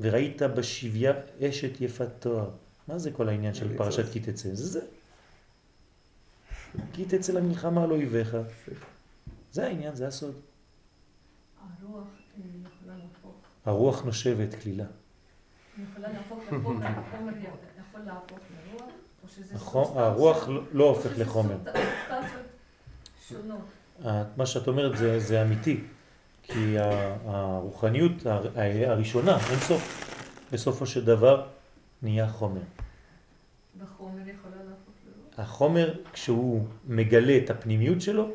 [0.00, 1.12] וראית בשביה
[1.48, 2.50] אשת יפת תואר.
[2.88, 3.76] מה זה כל העניין של.
[3.76, 4.54] פרשת כי תצא?
[4.54, 4.80] זה זה.
[6.92, 8.36] כי תצא למלחמה על אויביך.
[9.52, 10.34] זה העניין, זה הסוד.
[11.60, 12.42] הרוח אה,
[12.76, 13.34] יכולה להפוך,
[13.64, 14.84] הרוח נושבת כלילה.
[15.92, 17.32] יכולה להפוך לחומר, החומר
[17.80, 18.38] יכול להפוך
[18.70, 18.90] לרוח,
[19.22, 21.56] או שזה נכון, הרוח לא- לא הופך לחומר.
[24.36, 25.84] מה שאת אומרת זה, זה אמיתי,
[26.48, 26.76] כי
[27.24, 28.12] הרוחניות
[28.56, 29.82] הראשונה, אין סוף,
[30.52, 31.46] בסופו של דבר
[32.02, 32.60] נהיה חומר.
[33.80, 34.88] וחומר יכולה להפוך.
[35.38, 38.28] החומר, כשהוא מגלה את הפנימיות שלו,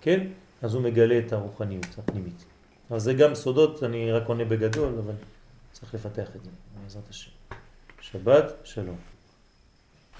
[0.00, 0.26] כן,
[0.62, 2.44] אז הוא מגלה את הרוחניות הפנימית.
[2.90, 5.14] אז זה גם סודות, אני רק עונה בגדול, אבל
[5.72, 6.50] צריך לפתח את זה,
[6.82, 7.30] בעזרת השם.
[8.00, 9.09] שבת, שלום.